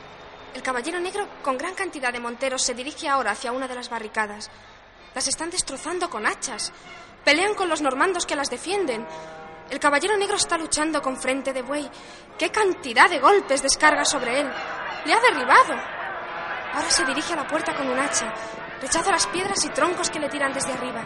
El 0.54 0.62
caballero 0.62 1.00
negro, 1.00 1.26
con 1.42 1.58
gran 1.58 1.74
cantidad 1.74 2.12
de 2.12 2.20
monteros, 2.20 2.62
se 2.62 2.74
dirige 2.74 3.08
ahora 3.08 3.32
hacia 3.32 3.50
una 3.50 3.66
de 3.66 3.74
las 3.74 3.90
barricadas. 3.90 4.50
Las 5.12 5.26
están 5.26 5.50
destrozando 5.50 6.08
con 6.08 6.26
hachas. 6.26 6.72
Pelean 7.24 7.54
con 7.54 7.68
los 7.68 7.82
normandos 7.82 8.24
que 8.24 8.36
las 8.36 8.50
defienden. 8.50 9.04
El 9.68 9.80
caballero 9.80 10.16
negro 10.16 10.36
está 10.36 10.56
luchando 10.56 11.02
con 11.02 11.16
frente 11.16 11.52
de 11.52 11.62
buey. 11.62 11.90
¡Qué 12.38 12.50
cantidad 12.50 13.10
de 13.10 13.18
golpes 13.18 13.62
descarga 13.62 14.04
sobre 14.04 14.40
él! 14.40 14.50
¡Le 15.04 15.12
ha 15.12 15.20
derribado! 15.20 15.74
Ahora 16.72 16.90
se 16.90 17.04
dirige 17.04 17.32
a 17.32 17.36
la 17.36 17.46
puerta 17.46 17.74
con 17.74 17.88
un 17.88 17.98
hacha. 17.98 18.32
Rechaza 18.80 19.10
las 19.10 19.26
piedras 19.26 19.64
y 19.64 19.70
troncos 19.70 20.08
que 20.08 20.20
le 20.20 20.28
tiran 20.28 20.52
desde 20.52 20.72
arriba. 20.72 21.02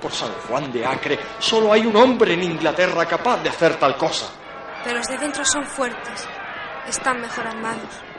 Por 0.00 0.12
San 0.12 0.32
Juan 0.48 0.72
de 0.72 0.86
Acre, 0.86 1.18
solo 1.38 1.72
hay 1.72 1.84
un 1.84 1.96
hombre 1.96 2.34
en 2.34 2.42
Inglaterra 2.42 3.04
capaz 3.04 3.42
de 3.42 3.50
hacer 3.50 3.76
tal 3.78 3.96
cosa. 3.96 4.30
Pero 4.84 4.96
los 4.96 5.08
de 5.08 5.18
dentro 5.18 5.44
son 5.44 5.64
fuertes. 5.66 6.26
Están 6.86 7.20
mejor 7.20 7.46
armados. 7.46 8.11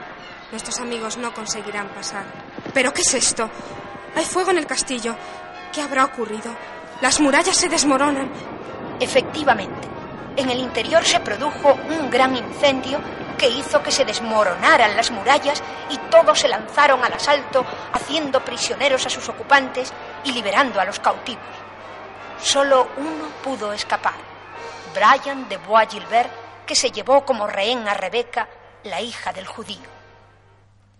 Nuestros 0.53 0.81
amigos 0.81 1.17
no 1.17 1.33
conseguirán 1.33 1.89
pasar. 1.89 2.25
¿Pero 2.75 2.93
qué 2.93 3.01
es 3.01 3.11
esto? 3.15 3.49
Hay 4.15 4.23
fuego 4.23 4.51
en 4.51 4.59
el 4.59 4.67
castillo. 4.67 5.15
¿Qué 5.73 5.81
habrá 5.81 6.05
ocurrido? 6.05 6.55
Las 7.01 7.19
murallas 7.19 7.57
se 7.57 7.69
desmoronan. 7.69 8.31
Efectivamente, 8.99 9.87
en 10.37 10.51
el 10.51 10.59
interior 10.59 11.03
se 11.05 11.19
produjo 11.21 11.73
un 11.73 12.07
gran 12.11 12.37
incendio 12.37 12.99
que 13.35 13.49
hizo 13.49 13.81
que 13.81 13.89
se 13.89 14.05
desmoronaran 14.05 14.95
las 14.95 15.09
murallas 15.09 15.63
y 15.89 15.97
todos 16.11 16.41
se 16.41 16.47
lanzaron 16.47 17.03
al 17.03 17.13
asalto, 17.13 17.65
haciendo 17.91 18.45
prisioneros 18.45 19.07
a 19.07 19.09
sus 19.09 19.27
ocupantes 19.29 19.91
y 20.23 20.33
liberando 20.33 20.79
a 20.79 20.85
los 20.85 20.99
cautivos. 20.99 21.41
Solo 22.39 22.89
uno 22.97 23.25
pudo 23.43 23.73
escapar, 23.73 24.13
Brian 24.93 25.49
de 25.49 25.57
Bois 25.57 25.89
Gilbert, 25.89 26.29
que 26.67 26.75
se 26.75 26.91
llevó 26.91 27.25
como 27.25 27.47
rehén 27.47 27.87
a 27.87 27.95
Rebeca, 27.95 28.47
la 28.83 29.01
hija 29.01 29.33
del 29.33 29.47
judío. 29.47 29.92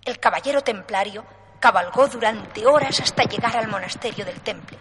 El 0.05 0.19
caballero 0.19 0.61
templario 0.61 1.23
cabalgó 1.61 2.09
durante 2.09 2.65
horas 2.65 2.99
hasta 2.99 3.23
llegar 3.23 3.55
al 3.55 3.69
monasterio 3.69 4.25
del 4.25 4.41
Temple. 4.41 4.77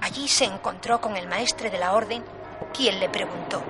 Allí 0.00 0.28
se 0.28 0.44
encontró 0.44 1.00
con 1.00 1.16
el 1.16 1.26
maestre 1.26 1.68
de 1.68 1.78
la 1.78 1.94
orden, 1.94 2.22
quien 2.72 3.00
le 3.00 3.08
preguntó. 3.08 3.60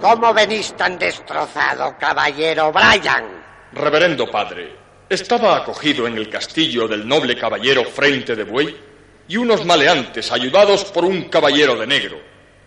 ¿Cómo 0.00 0.32
venís 0.32 0.72
tan 0.76 0.96
destrozado, 1.00 1.96
caballero 1.98 2.70
Brian? 2.70 3.42
Reverendo 3.72 4.30
padre, 4.30 4.76
estaba 5.08 5.56
acogido 5.56 6.06
en 6.06 6.16
el 6.16 6.30
castillo 6.30 6.86
del 6.86 7.08
noble 7.08 7.36
caballero 7.36 7.84
Frente 7.84 8.36
de 8.36 8.44
Buey 8.44 8.76
y 9.26 9.36
unos 9.36 9.64
maleantes, 9.64 10.30
ayudados 10.30 10.84
por 10.84 11.04
un 11.04 11.24
caballero 11.24 11.74
de 11.74 11.88
negro, 11.88 12.20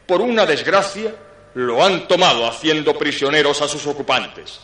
por 0.05 0.19
una 0.19 0.45
desgracia, 0.45 1.15
lo 1.53 1.81
han 1.81 2.09
tomado 2.09 2.45
haciendo 2.45 2.93
prisioneros 2.97 3.61
a 3.61 3.69
sus 3.69 3.87
ocupantes. 3.87 4.59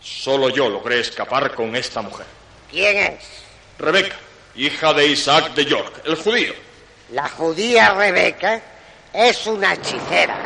Solo 0.00 0.50
yo 0.50 0.68
logré 0.68 1.00
escapar 1.00 1.52
con 1.52 1.74
esta 1.74 2.00
mujer. 2.00 2.43
¿Quién 2.74 2.96
es? 2.96 3.24
Rebeca, 3.78 4.16
hija 4.56 4.92
de 4.94 5.06
Isaac 5.06 5.54
de 5.54 5.64
York, 5.64 6.02
el 6.06 6.16
judío. 6.16 6.52
La 7.12 7.28
judía 7.28 7.94
Rebeca 7.94 8.60
es 9.12 9.46
una 9.46 9.74
hechicera. 9.74 10.36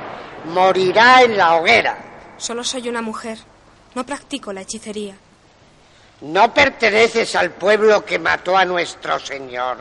Morirá 0.44 1.22
en 1.22 1.38
la 1.38 1.54
hoguera. 1.54 1.96
Solo 2.36 2.62
soy 2.62 2.90
una 2.90 3.00
mujer. 3.00 3.38
No 3.94 4.04
practico 4.04 4.52
la 4.52 4.60
hechicería. 4.60 5.16
No 6.20 6.52
perteneces 6.52 7.34
al 7.34 7.52
pueblo 7.52 8.04
que 8.04 8.18
mató 8.18 8.58
a 8.58 8.66
nuestro 8.66 9.18
Señor. 9.18 9.78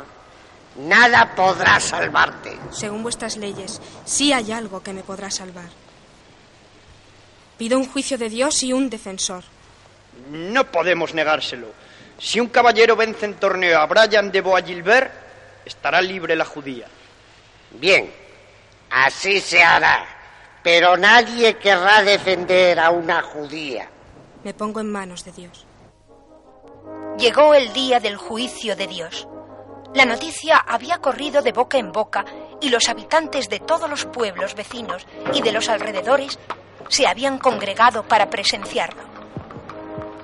Nada 0.77 1.35
podrá 1.35 1.81
salvarte. 1.81 2.57
Según 2.71 3.03
vuestras 3.03 3.35
leyes, 3.35 3.81
sí 4.05 4.31
hay 4.31 4.53
algo 4.53 4.81
que 4.81 4.93
me 4.93 5.03
podrá 5.03 5.29
salvar. 5.29 5.69
Pido 7.57 7.77
un 7.77 7.89
juicio 7.89 8.17
de 8.17 8.29
Dios 8.29 8.63
y 8.63 8.71
un 8.71 8.89
defensor. 8.89 9.43
No 10.31 10.63
podemos 10.71 11.13
negárselo. 11.13 11.86
Si 12.19 12.39
un 12.39 12.47
caballero 12.47 12.95
vence 12.95 13.25
en 13.25 13.35
torneo 13.35 13.79
a 13.79 13.85
Brian 13.85 14.31
de 14.31 14.41
Bois 14.41 14.65
Gilbert, 14.65 15.11
estará 15.65 16.01
libre 16.01 16.35
la 16.35 16.45
judía. 16.45 16.87
Bien, 17.71 18.11
así 18.89 19.39
se 19.39 19.63
hará. 19.63 20.05
Pero 20.63 20.97
nadie 20.97 21.55
querrá 21.55 22.01
defender 22.03 22.79
a 22.79 22.89
una 22.89 23.21
judía. 23.21 23.89
Me 24.43 24.53
pongo 24.53 24.79
en 24.79 24.91
manos 24.91 25.23
de 25.23 25.31
Dios. 25.31 25.65
Llegó 27.17 27.53
el 27.53 27.71
día 27.73 27.99
del 27.99 28.17
juicio 28.17 28.75
de 28.75 28.87
Dios. 28.87 29.27
La 29.93 30.05
noticia 30.05 30.57
había 30.57 30.97
corrido 30.97 31.41
de 31.41 31.51
boca 31.51 31.77
en 31.77 31.91
boca 31.91 32.25
y 32.61 32.69
los 32.69 32.89
habitantes 32.89 33.49
de 33.49 33.59
todos 33.59 33.89
los 33.89 34.05
pueblos 34.05 34.55
vecinos 34.55 35.07
y 35.33 35.41
de 35.41 35.51
los 35.51 35.69
alrededores 35.69 36.37
se 36.89 37.07
habían 37.07 37.37
congregado 37.37 38.03
para 38.03 38.29
presenciarlo. 38.29 39.16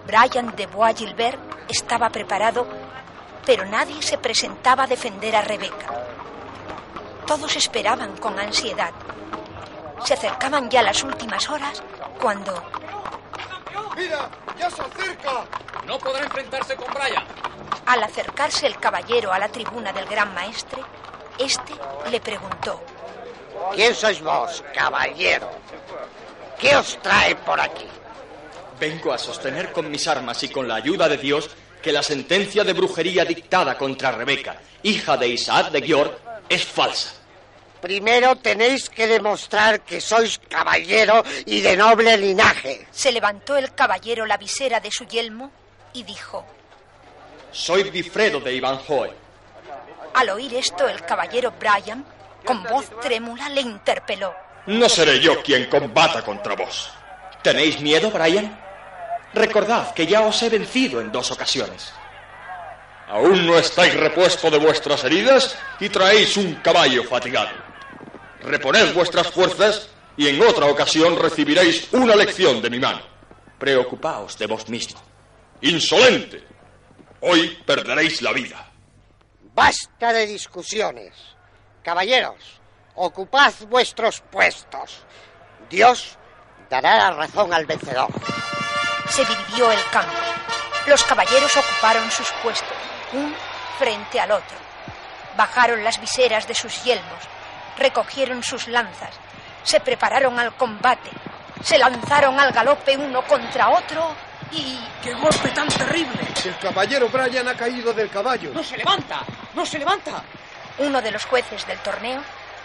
Brian 0.05 0.55
de 0.55 0.67
Bois 0.67 0.97
Gilbert 0.97 1.39
estaba 1.69 2.09
preparado, 2.09 2.67
pero 3.45 3.65
nadie 3.65 4.01
se 4.01 4.17
presentaba 4.17 4.83
a 4.83 4.87
defender 4.87 5.35
a 5.35 5.41
Rebeca. 5.41 5.87
Todos 7.25 7.55
esperaban 7.55 8.17
con 8.17 8.37
ansiedad. 8.39 8.91
Se 10.03 10.13
acercaban 10.13 10.69
ya 10.69 10.83
las 10.83 11.03
últimas 11.03 11.49
horas 11.49 11.81
cuando... 12.21 12.53
¡Mira! 13.95 14.29
¡Ya 14.57 14.69
se 14.69 14.81
acerca! 14.81 15.45
No 15.85 15.97
podrá 15.99 16.23
enfrentarse 16.23 16.75
con 16.75 16.93
Brian. 16.93 17.23
Al 17.85 18.03
acercarse 18.03 18.67
el 18.67 18.77
caballero 18.79 19.31
a 19.31 19.39
la 19.39 19.49
tribuna 19.49 19.93
del 19.93 20.05
gran 20.05 20.33
maestre, 20.33 20.81
este 21.37 21.73
le 22.09 22.19
preguntó: 22.19 22.81
¿Quién 23.73 23.93
sois 23.93 24.21
vos, 24.21 24.63
caballero? 24.73 25.49
¿Qué 26.59 26.75
os 26.75 26.97
trae 27.01 27.35
por 27.35 27.59
aquí? 27.59 27.87
Vengo 28.79 29.13
a 29.13 29.17
sostener 29.17 29.71
con 29.71 29.89
mis 29.89 30.07
armas 30.07 30.41
y 30.43 30.49
con 30.49 30.67
la 30.67 30.75
ayuda 30.75 31.07
de 31.07 31.17
Dios 31.17 31.49
que 31.81 31.91
la 31.91 32.01
sentencia 32.01 32.63
de 32.63 32.73
brujería 32.73 33.25
dictada 33.25 33.77
contra 33.77 34.11
Rebeca, 34.11 34.55
hija 34.83 35.17
de 35.17 35.27
Isaac 35.27 35.71
de 35.71 35.81
Gior, 35.81 36.19
es 36.47 36.63
falsa. 36.65 37.13
Primero 37.81 38.37
tenéis 38.37 38.89
que 38.89 39.07
demostrar 39.07 39.81
que 39.81 39.99
sois 39.99 40.39
caballero 40.47 41.21
y 41.45 41.59
de 41.59 41.75
noble 41.75 42.17
linaje. 42.17 42.87
Se 42.91 43.11
levantó 43.11 43.57
el 43.57 43.73
caballero 43.73 44.25
la 44.25 44.37
visera 44.37 44.79
de 44.79 44.89
su 44.89 45.05
yelmo 45.05 45.51
y 45.91 46.03
dijo, 46.03 46.45
Soy 47.51 47.83
Bifredo 47.83 48.39
de 48.39 48.55
Ivanhoe. 48.55 49.11
Al 50.13 50.29
oír 50.29 50.53
esto, 50.53 50.87
el 50.87 51.03
caballero 51.03 51.53
Brian, 51.59 52.05
con 52.45 52.63
voz 52.63 52.89
trémula, 53.01 53.49
le 53.49 53.61
interpeló. 53.61 54.33
No 54.67 54.87
seré 54.87 55.19
yo 55.19 55.43
quien 55.43 55.69
combata 55.69 56.23
contra 56.23 56.55
vos. 56.55 56.89
¿Tenéis 57.41 57.81
miedo, 57.81 58.09
Brian? 58.11 58.62
Recordad 59.33 59.93
que 59.93 60.05
ya 60.05 60.21
os 60.21 60.41
he 60.43 60.49
vencido 60.49 61.01
en 61.01 61.11
dos 61.11 61.31
ocasiones. 61.31 61.91
Aún 63.09 63.45
no 63.45 63.57
estáis 63.57 63.93
repuesto 63.93 64.49
de 64.49 64.57
vuestras 64.57 65.03
heridas 65.03 65.57
y 65.79 65.89
traéis 65.89 66.37
un 66.37 66.55
caballo 66.55 67.03
fatigado. 67.03 67.51
Reponed 68.41 68.93
vuestras 68.93 69.27
fuerzas 69.29 69.89
y 70.17 70.27
en 70.27 70.41
otra 70.41 70.67
ocasión 70.67 71.17
recibiréis 71.17 71.91
una 71.93 72.15
lección 72.15 72.61
de 72.61 72.69
mi 72.69 72.79
mano. 72.79 73.01
Preocupaos 73.57 74.37
de 74.37 74.47
vos 74.47 74.67
mismo. 74.69 75.01
Insolente. 75.61 76.43
Hoy 77.21 77.57
perderéis 77.65 78.21
la 78.21 78.33
vida. 78.33 78.69
Basta 79.53 80.11
de 80.11 80.27
discusiones. 80.27 81.13
Caballeros, 81.83 82.59
ocupad 82.95 83.53
vuestros 83.69 84.21
puestos. 84.31 85.05
Dios 85.69 86.17
dará 86.69 86.97
la 86.97 87.11
razón 87.11 87.53
al 87.53 87.65
vencedor. 87.65 88.09
Se 89.13 89.23
dividió 89.25 89.71
el 89.71 89.79
campo. 89.91 90.11
Los 90.87 91.03
caballeros 91.03 91.55
ocuparon 91.55 92.09
sus 92.09 92.31
puestos, 92.41 92.67
un 93.11 93.35
frente 93.77 94.19
al 94.19 94.31
otro. 94.31 94.57
Bajaron 95.37 95.83
las 95.83 96.01
viseras 96.01 96.47
de 96.47 96.55
sus 96.55 96.83
yelmos, 96.83 97.19
recogieron 97.77 98.41
sus 98.41 98.67
lanzas, 98.67 99.11
se 99.63 99.79
prepararon 99.79 100.39
al 100.39 100.55
combate, 100.55 101.11
se 101.63 101.77
lanzaron 101.77 102.39
al 102.39 102.51
galope 102.53 102.97
uno 102.97 103.21
contra 103.27 103.69
otro 103.69 104.15
y... 104.51 104.79
¡Qué 105.03 105.13
golpe 105.13 105.49
tan 105.49 105.67
terrible! 105.67 106.19
El 106.43 106.57
caballero 106.57 107.07
Brian 107.09 107.47
ha 107.47 107.55
caído 107.55 107.93
del 107.93 108.09
caballo. 108.09 108.49
¡No 108.51 108.63
se 108.63 108.77
levanta! 108.77 109.21
¡No 109.53 109.63
se 109.63 109.77
levanta! 109.77 110.23
Uno 110.79 110.99
de 111.03 111.11
los 111.11 111.25
jueces 111.25 111.67
del 111.67 111.77
torneo 111.79 112.19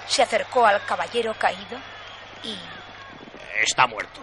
se 0.06 0.22
acercó 0.22 0.64
al 0.64 0.82
caballero 0.86 1.34
caído 1.34 1.78
y... 2.42 2.58
Está 3.62 3.86
muerto. 3.86 4.22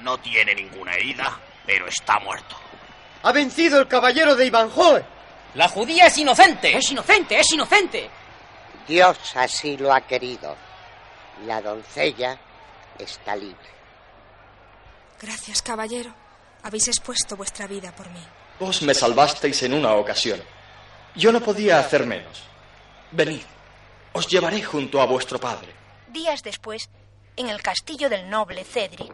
No 0.00 0.18
tiene 0.18 0.54
ninguna 0.54 0.94
herida, 0.94 1.38
pero 1.66 1.86
está 1.86 2.18
muerto. 2.20 2.56
¡Ha 3.22 3.32
vencido 3.32 3.80
el 3.80 3.88
caballero 3.88 4.34
de 4.34 4.46
Ivanhoe! 4.46 5.04
La 5.54 5.68
judía 5.68 6.06
es 6.06 6.18
inocente. 6.18 6.76
Es 6.76 6.90
inocente, 6.90 7.38
es 7.38 7.52
inocente. 7.52 8.10
Dios 8.88 9.18
así 9.36 9.76
lo 9.76 9.92
ha 9.92 10.00
querido. 10.00 10.56
La 11.46 11.60
doncella 11.60 12.38
está 12.98 13.36
libre. 13.36 13.70
Gracias, 15.20 15.62
caballero. 15.62 16.14
Habéis 16.62 16.88
expuesto 16.88 17.36
vuestra 17.36 17.66
vida 17.66 17.92
por 17.94 18.08
mí. 18.10 18.22
Vos 18.58 18.82
me 18.82 18.94
salvasteis 18.94 19.62
en 19.62 19.74
una 19.74 19.92
ocasión. 19.94 20.42
Yo 21.14 21.32
no 21.32 21.40
podía 21.40 21.78
hacer 21.78 22.06
menos. 22.06 22.42
Venid, 23.10 23.42
os 24.12 24.26
llevaré 24.26 24.62
junto 24.62 25.00
a 25.00 25.06
vuestro 25.06 25.38
padre. 25.38 25.72
Días 26.08 26.42
después, 26.42 26.88
en 27.36 27.48
el 27.48 27.60
castillo 27.62 28.08
del 28.08 28.28
noble 28.30 28.64
Cedric, 28.64 29.12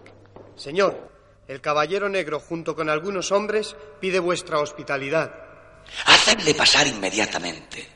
Señor, 0.59 1.11
el 1.47 1.61
caballero 1.61 2.09
negro 2.09 2.41
junto 2.41 2.75
con 2.75 2.91
algunos 2.91 3.33
hombres 3.33 3.75
pide 4.01 4.19
vuestra 4.19 4.59
hospitalidad. 4.59 5.33
Hacedle 6.05 6.55
pasar 6.55 6.87
inmediatamente. 6.87 7.89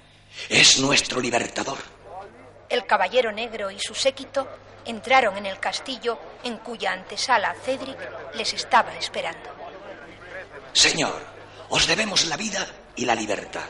Es 0.49 0.79
nuestro 0.79 1.21
libertador. 1.21 1.79
el 2.71 2.87
caballero 2.87 3.31
negro 3.31 3.71
y 3.71 3.79
su 3.79 3.95
séquito 3.95 4.49
entraron 4.87 5.37
en 5.37 5.45
el 5.45 5.59
castillo 5.61 6.19
en 6.43 6.57
cuya 6.59 6.93
antesala 6.93 7.55
Cedric 7.63 7.99
les 8.35 8.55
estaba 8.55 8.97
esperando. 8.97 9.51
Señor, 10.73 11.21
os 11.69 11.87
debemos 11.87 12.25
la 12.27 12.39
vida 12.39 12.67
y 12.97 13.05
la 13.05 13.15
libertad. 13.15 13.69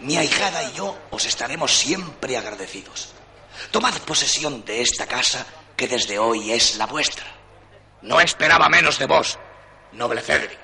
Mi 0.00 0.16
ahijada 0.16 0.64
y 0.64 0.72
yo 0.72 0.96
os 1.10 1.24
estaremos 1.26 1.72
siempre 1.72 2.36
agradecidos. 2.36 3.12
Tomad 3.70 3.96
posesión 4.00 4.64
de 4.64 4.82
esta 4.82 5.06
casa 5.06 5.46
que 5.76 5.86
desde 5.86 6.18
hoy 6.18 6.50
es 6.50 6.76
la 6.76 6.86
vuestra. 6.86 7.39
No 8.02 8.20
esperaba 8.20 8.68
menos 8.68 8.98
de 8.98 9.06
vos, 9.06 9.38
noble 9.92 10.20
Cedric, 10.20 10.58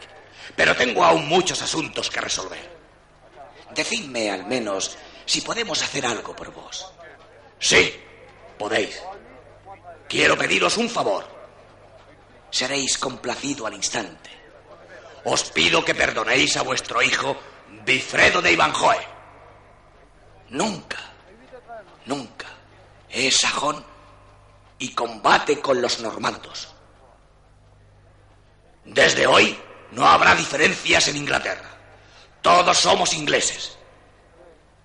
pero 0.55 0.75
tengo 0.75 1.05
aún 1.05 1.29
muchos 1.29 1.61
asuntos 1.63 2.11
que 2.11 2.21
resolver. 2.21 2.77
Decidme 3.75 4.31
al 4.31 4.47
menos 4.47 4.97
si 5.27 5.41
podemos 5.43 5.83
hacer 5.83 6.07
algo 6.07 6.35
por 6.35 6.53
vos. 6.53 6.93
Sí, 7.59 8.01
podéis. 8.59 9.03
Quiero 10.09 10.39
pediros 10.39 10.77
un 10.77 10.89
favor. 10.89 11.27
Seréis 12.51 12.97
complacido 12.97 13.67
al 13.67 13.75
instante. 13.75 14.31
Os 15.25 15.51
pido 15.51 15.85
que 15.85 15.95
perdonéis 15.95 16.57
a 16.57 16.63
vuestro 16.63 17.03
hijo 17.03 17.37
Bifredo 17.85 18.41
de 18.41 18.53
Ivanhoe. 18.53 19.07
Nunca, 20.51 20.99
nunca 22.07 22.47
es 23.11 23.37
sajón 23.37 23.85
y 24.79 24.93
combate 24.95 25.61
con 25.61 25.83
los 25.83 26.01
normandos. 26.01 26.76
Desde 28.87 29.27
hoy 29.27 29.59
no 29.93 30.07
habrá 30.07 30.35
diferencias 30.35 31.09
en 31.09 31.17
Inglaterra. 31.17 31.69
Todos 32.41 32.79
somos 32.79 33.13
ingleses. 33.15 33.77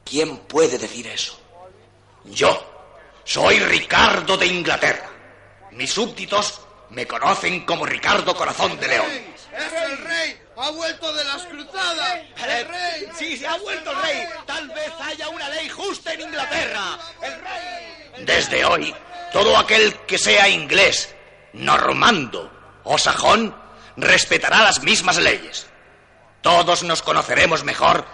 ¿Quién 0.03 0.37
puede 0.39 0.77
decir 0.77 1.07
eso? 1.07 1.39
Yo 2.25 2.67
soy 3.23 3.59
Ricardo 3.59 4.35
de 4.37 4.47
Inglaterra. 4.47 5.09
Mis 5.71 5.91
súbditos 5.93 6.61
me 6.89 7.07
conocen 7.07 7.65
como 7.65 7.85
Ricardo 7.85 8.35
Corazón 8.35 8.77
de 8.79 8.87
León. 8.87 9.05
¡Es 9.07 9.73
el 9.83 9.97
rey! 9.99 10.41
¡Ha 10.57 10.69
vuelto 10.71 11.13
de 11.13 11.23
las 11.23 11.43
cruzadas! 11.45 12.19
¡El 12.37 12.67
rey! 12.67 13.09
Sí, 13.17 13.37
se 13.37 13.47
ha 13.47 13.57
vuelto 13.57 13.91
el 13.91 14.01
rey. 14.01 14.27
Tal 14.45 14.67
vez 14.69 14.91
haya 14.99 15.29
una 15.29 15.47
ley 15.49 15.69
justa 15.69 16.13
en 16.13 16.21
Inglaterra. 16.21 16.97
¡El 17.21 17.33
rey! 17.41 18.25
Desde 18.25 18.65
hoy, 18.65 18.93
todo 19.31 19.55
aquel 19.57 19.95
que 20.07 20.17
sea 20.17 20.49
inglés, 20.49 21.13
normando 21.53 22.51
o 22.83 22.97
sajón 22.97 23.60
respetará 23.97 24.63
las 24.63 24.81
mismas 24.83 25.17
leyes. 25.17 25.67
Todos 26.41 26.83
nos 26.83 27.01
conoceremos 27.01 27.63
mejor 27.63 28.05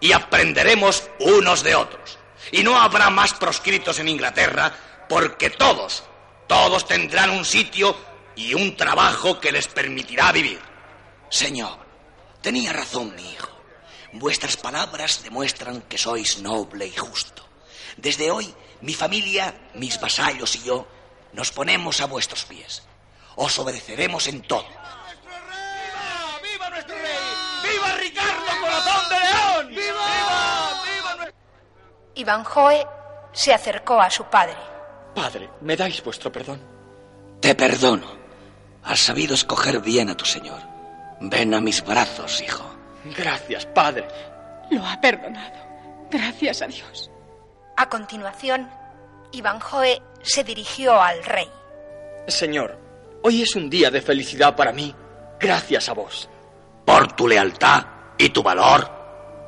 y 0.00 0.12
aprenderemos 0.12 1.04
unos 1.20 1.62
de 1.62 1.74
otros. 1.74 2.18
Y 2.52 2.62
no 2.62 2.78
habrá 2.78 3.10
más 3.10 3.34
proscritos 3.34 3.98
en 3.98 4.08
Inglaterra 4.08 4.72
porque 5.08 5.50
todos, 5.50 6.04
todos 6.46 6.86
tendrán 6.86 7.30
un 7.30 7.44
sitio 7.44 7.96
y 8.36 8.54
un 8.54 8.76
trabajo 8.76 9.40
que 9.40 9.52
les 9.52 9.68
permitirá 9.68 10.32
vivir. 10.32 10.60
Señor, 11.30 11.78
tenía 12.40 12.72
razón 12.72 13.14
mi 13.14 13.32
hijo. 13.32 13.50
Vuestras 14.12 14.56
palabras 14.56 15.22
demuestran 15.24 15.82
que 15.82 15.98
sois 15.98 16.38
noble 16.38 16.86
y 16.86 16.96
justo. 16.96 17.44
Desde 17.96 18.30
hoy, 18.30 18.52
mi 18.80 18.94
familia, 18.94 19.70
mis 19.74 20.00
vasallos 20.00 20.54
y 20.56 20.62
yo 20.62 20.86
nos 21.32 21.50
ponemos 21.50 22.00
a 22.00 22.06
vuestros 22.06 22.44
pies. 22.44 22.82
Os 23.36 23.58
obedeceremos 23.58 24.28
en 24.28 24.42
todo. 24.42 24.66
Ivanhoe 32.16 32.86
se 33.32 33.52
acercó 33.52 34.00
a 34.00 34.10
su 34.10 34.24
padre. 34.24 34.56
Padre, 35.14 35.50
¿me 35.60 35.76
dais 35.76 36.02
vuestro 36.02 36.30
perdón? 36.30 36.60
Te 37.40 37.54
perdono. 37.54 38.06
Has 38.84 39.00
sabido 39.00 39.34
escoger 39.34 39.80
bien 39.80 40.10
a 40.10 40.16
tu 40.16 40.24
señor. 40.24 40.60
Ven 41.20 41.54
a 41.54 41.60
mis 41.60 41.84
brazos, 41.84 42.40
hijo. 42.42 42.64
Gracias, 43.16 43.66
padre. 43.66 44.06
Lo 44.70 44.84
ha 44.84 45.00
perdonado. 45.00 45.56
Gracias 46.10 46.62
a 46.62 46.66
Dios. 46.66 47.10
A 47.76 47.88
continuación, 47.88 48.70
Ivanhoe 49.32 50.00
se 50.22 50.44
dirigió 50.44 51.00
al 51.00 51.24
rey. 51.24 51.50
Señor, 52.28 52.78
hoy 53.22 53.42
es 53.42 53.56
un 53.56 53.68
día 53.68 53.90
de 53.90 54.00
felicidad 54.00 54.54
para 54.54 54.72
mí, 54.72 54.94
gracias 55.40 55.88
a 55.88 55.92
vos. 55.92 56.28
Por 56.84 57.12
tu 57.12 57.26
lealtad 57.26 57.84
y 58.16 58.28
tu 58.28 58.42
valor, 58.42 58.90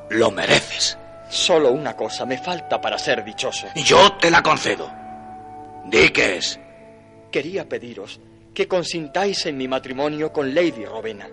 lo 0.09 0.31
mereces. 0.31 0.97
Solo 1.29 1.71
una 1.71 1.95
cosa 1.95 2.25
me 2.25 2.37
falta 2.37 2.79
para 2.79 2.97
ser 2.97 3.23
dichoso. 3.23 3.67
Yo 3.75 4.13
te 4.13 4.31
la 4.31 4.41
concedo. 4.41 4.89
Di 5.85 6.09
qué 6.09 6.37
es. 6.37 6.59
Quería 7.31 7.67
pediros 7.67 8.19
que 8.53 8.67
consintáis 8.67 9.45
en 9.45 9.57
mi 9.57 9.67
matrimonio 9.67 10.31
con 10.31 10.53
Lady 10.55 10.85
Rowena. 10.85 11.27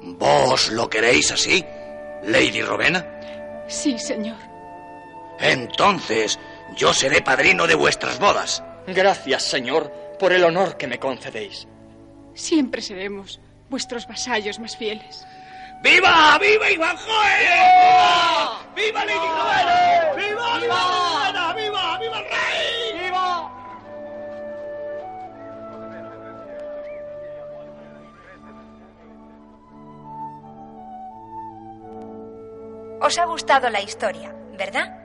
¿Vos 0.00 0.70
lo 0.70 0.88
queréis 0.88 1.30
así, 1.32 1.64
Lady 2.24 2.62
Rowena? 2.62 3.04
Sí, 3.66 3.98
señor. 3.98 4.36
Entonces 5.40 6.38
yo 6.76 6.92
seré 6.94 7.20
padrino 7.22 7.66
de 7.66 7.74
vuestras 7.74 8.18
bodas. 8.18 8.62
Gracias, 8.86 9.42
Señor, 9.42 9.92
por 10.18 10.32
el 10.32 10.44
honor 10.44 10.76
que 10.76 10.86
me 10.86 10.98
concedéis. 10.98 11.68
Siempre 12.34 12.80
seremos 12.80 13.40
vuestros 13.68 14.06
vasallos 14.06 14.58
más 14.58 14.76
fieles. 14.76 15.26
¡Viva! 15.80 16.38
¡Viva 16.38 16.70
Ivanhoe! 16.70 17.38
¡Viva! 18.74 19.04
¡Viva 19.04 19.04
Lady 19.04 19.28
Clovero! 19.28 20.16
¡Viva! 20.16 20.58
¡Viva! 20.58 21.54
¡Viva! 21.54 21.98
¡Viva 21.98 22.18
el 22.18 22.24
rey! 22.24 23.00
¡Viva! 23.00 23.50
Os 33.00 33.18
ha 33.18 33.24
gustado 33.26 33.70
la 33.70 33.80
historia, 33.80 34.34
¿verdad? 34.54 34.98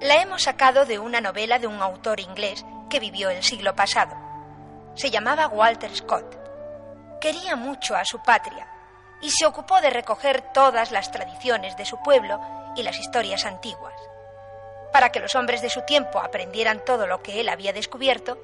La 0.00 0.22
hemos 0.22 0.42
sacado 0.44 0.86
de 0.86 0.98
una 0.98 1.20
novela 1.20 1.58
de 1.58 1.66
un 1.66 1.82
autor 1.82 2.20
inglés 2.20 2.64
que 2.88 2.98
vivió 2.98 3.28
el 3.28 3.42
siglo 3.42 3.74
pasado. 3.76 4.16
Se 4.94 5.10
llamaba 5.10 5.48
Walter 5.48 5.94
Scott. 5.94 6.34
Quería 7.20 7.56
mucho 7.56 7.94
a 7.94 8.04
su 8.04 8.18
patria 8.22 8.66
y 9.20 9.30
se 9.30 9.46
ocupó 9.46 9.80
de 9.80 9.90
recoger 9.90 10.52
todas 10.52 10.90
las 10.92 11.10
tradiciones 11.10 11.76
de 11.76 11.84
su 11.84 12.00
pueblo 12.02 12.40
y 12.76 12.82
las 12.82 12.98
historias 12.98 13.46
antiguas. 13.46 13.94
Para 14.92 15.10
que 15.10 15.20
los 15.20 15.34
hombres 15.34 15.62
de 15.62 15.70
su 15.70 15.82
tiempo 15.82 16.20
aprendieran 16.20 16.84
todo 16.84 17.06
lo 17.06 17.22
que 17.22 17.40
él 17.40 17.48
había 17.48 17.72
descubierto, 17.72 18.38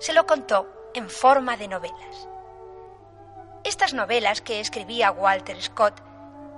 se 0.00 0.12
lo 0.12 0.26
contó 0.26 0.90
en 0.94 1.08
forma 1.08 1.56
de 1.56 1.68
novelas. 1.68 2.28
Estas 3.64 3.94
novelas 3.94 4.40
que 4.40 4.60
escribía 4.60 5.12
Walter 5.12 5.60
Scott 5.62 6.02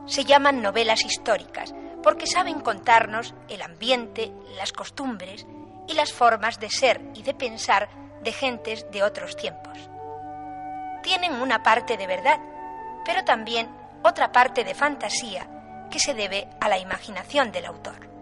se 0.06 0.24
llaman 0.24 0.62
novelas 0.62 1.04
históricas 1.04 1.74
porque 2.02 2.26
saben 2.26 2.60
contarnos 2.60 3.34
el 3.48 3.62
ambiente, 3.62 4.32
las 4.56 4.72
costumbres 4.72 5.46
y 5.86 5.94
las 5.94 6.12
formas 6.12 6.60
de 6.60 6.70
ser 6.70 7.00
y 7.14 7.22
de 7.22 7.34
pensar 7.34 7.88
de 8.22 8.32
gentes 8.32 8.86
de 8.90 9.02
otros 9.02 9.36
tiempos. 9.36 9.78
Tienen 11.02 11.34
una 11.34 11.62
parte 11.62 11.96
de 11.96 12.06
verdad, 12.06 12.38
pero 13.04 13.24
también 13.24 13.68
otra 14.02 14.32
parte 14.32 14.64
de 14.64 14.74
fantasía 14.74 15.48
que 15.90 15.98
se 15.98 16.14
debe 16.14 16.48
a 16.60 16.68
la 16.68 16.78
imaginación 16.78 17.52
del 17.52 17.66
autor. 17.66 18.13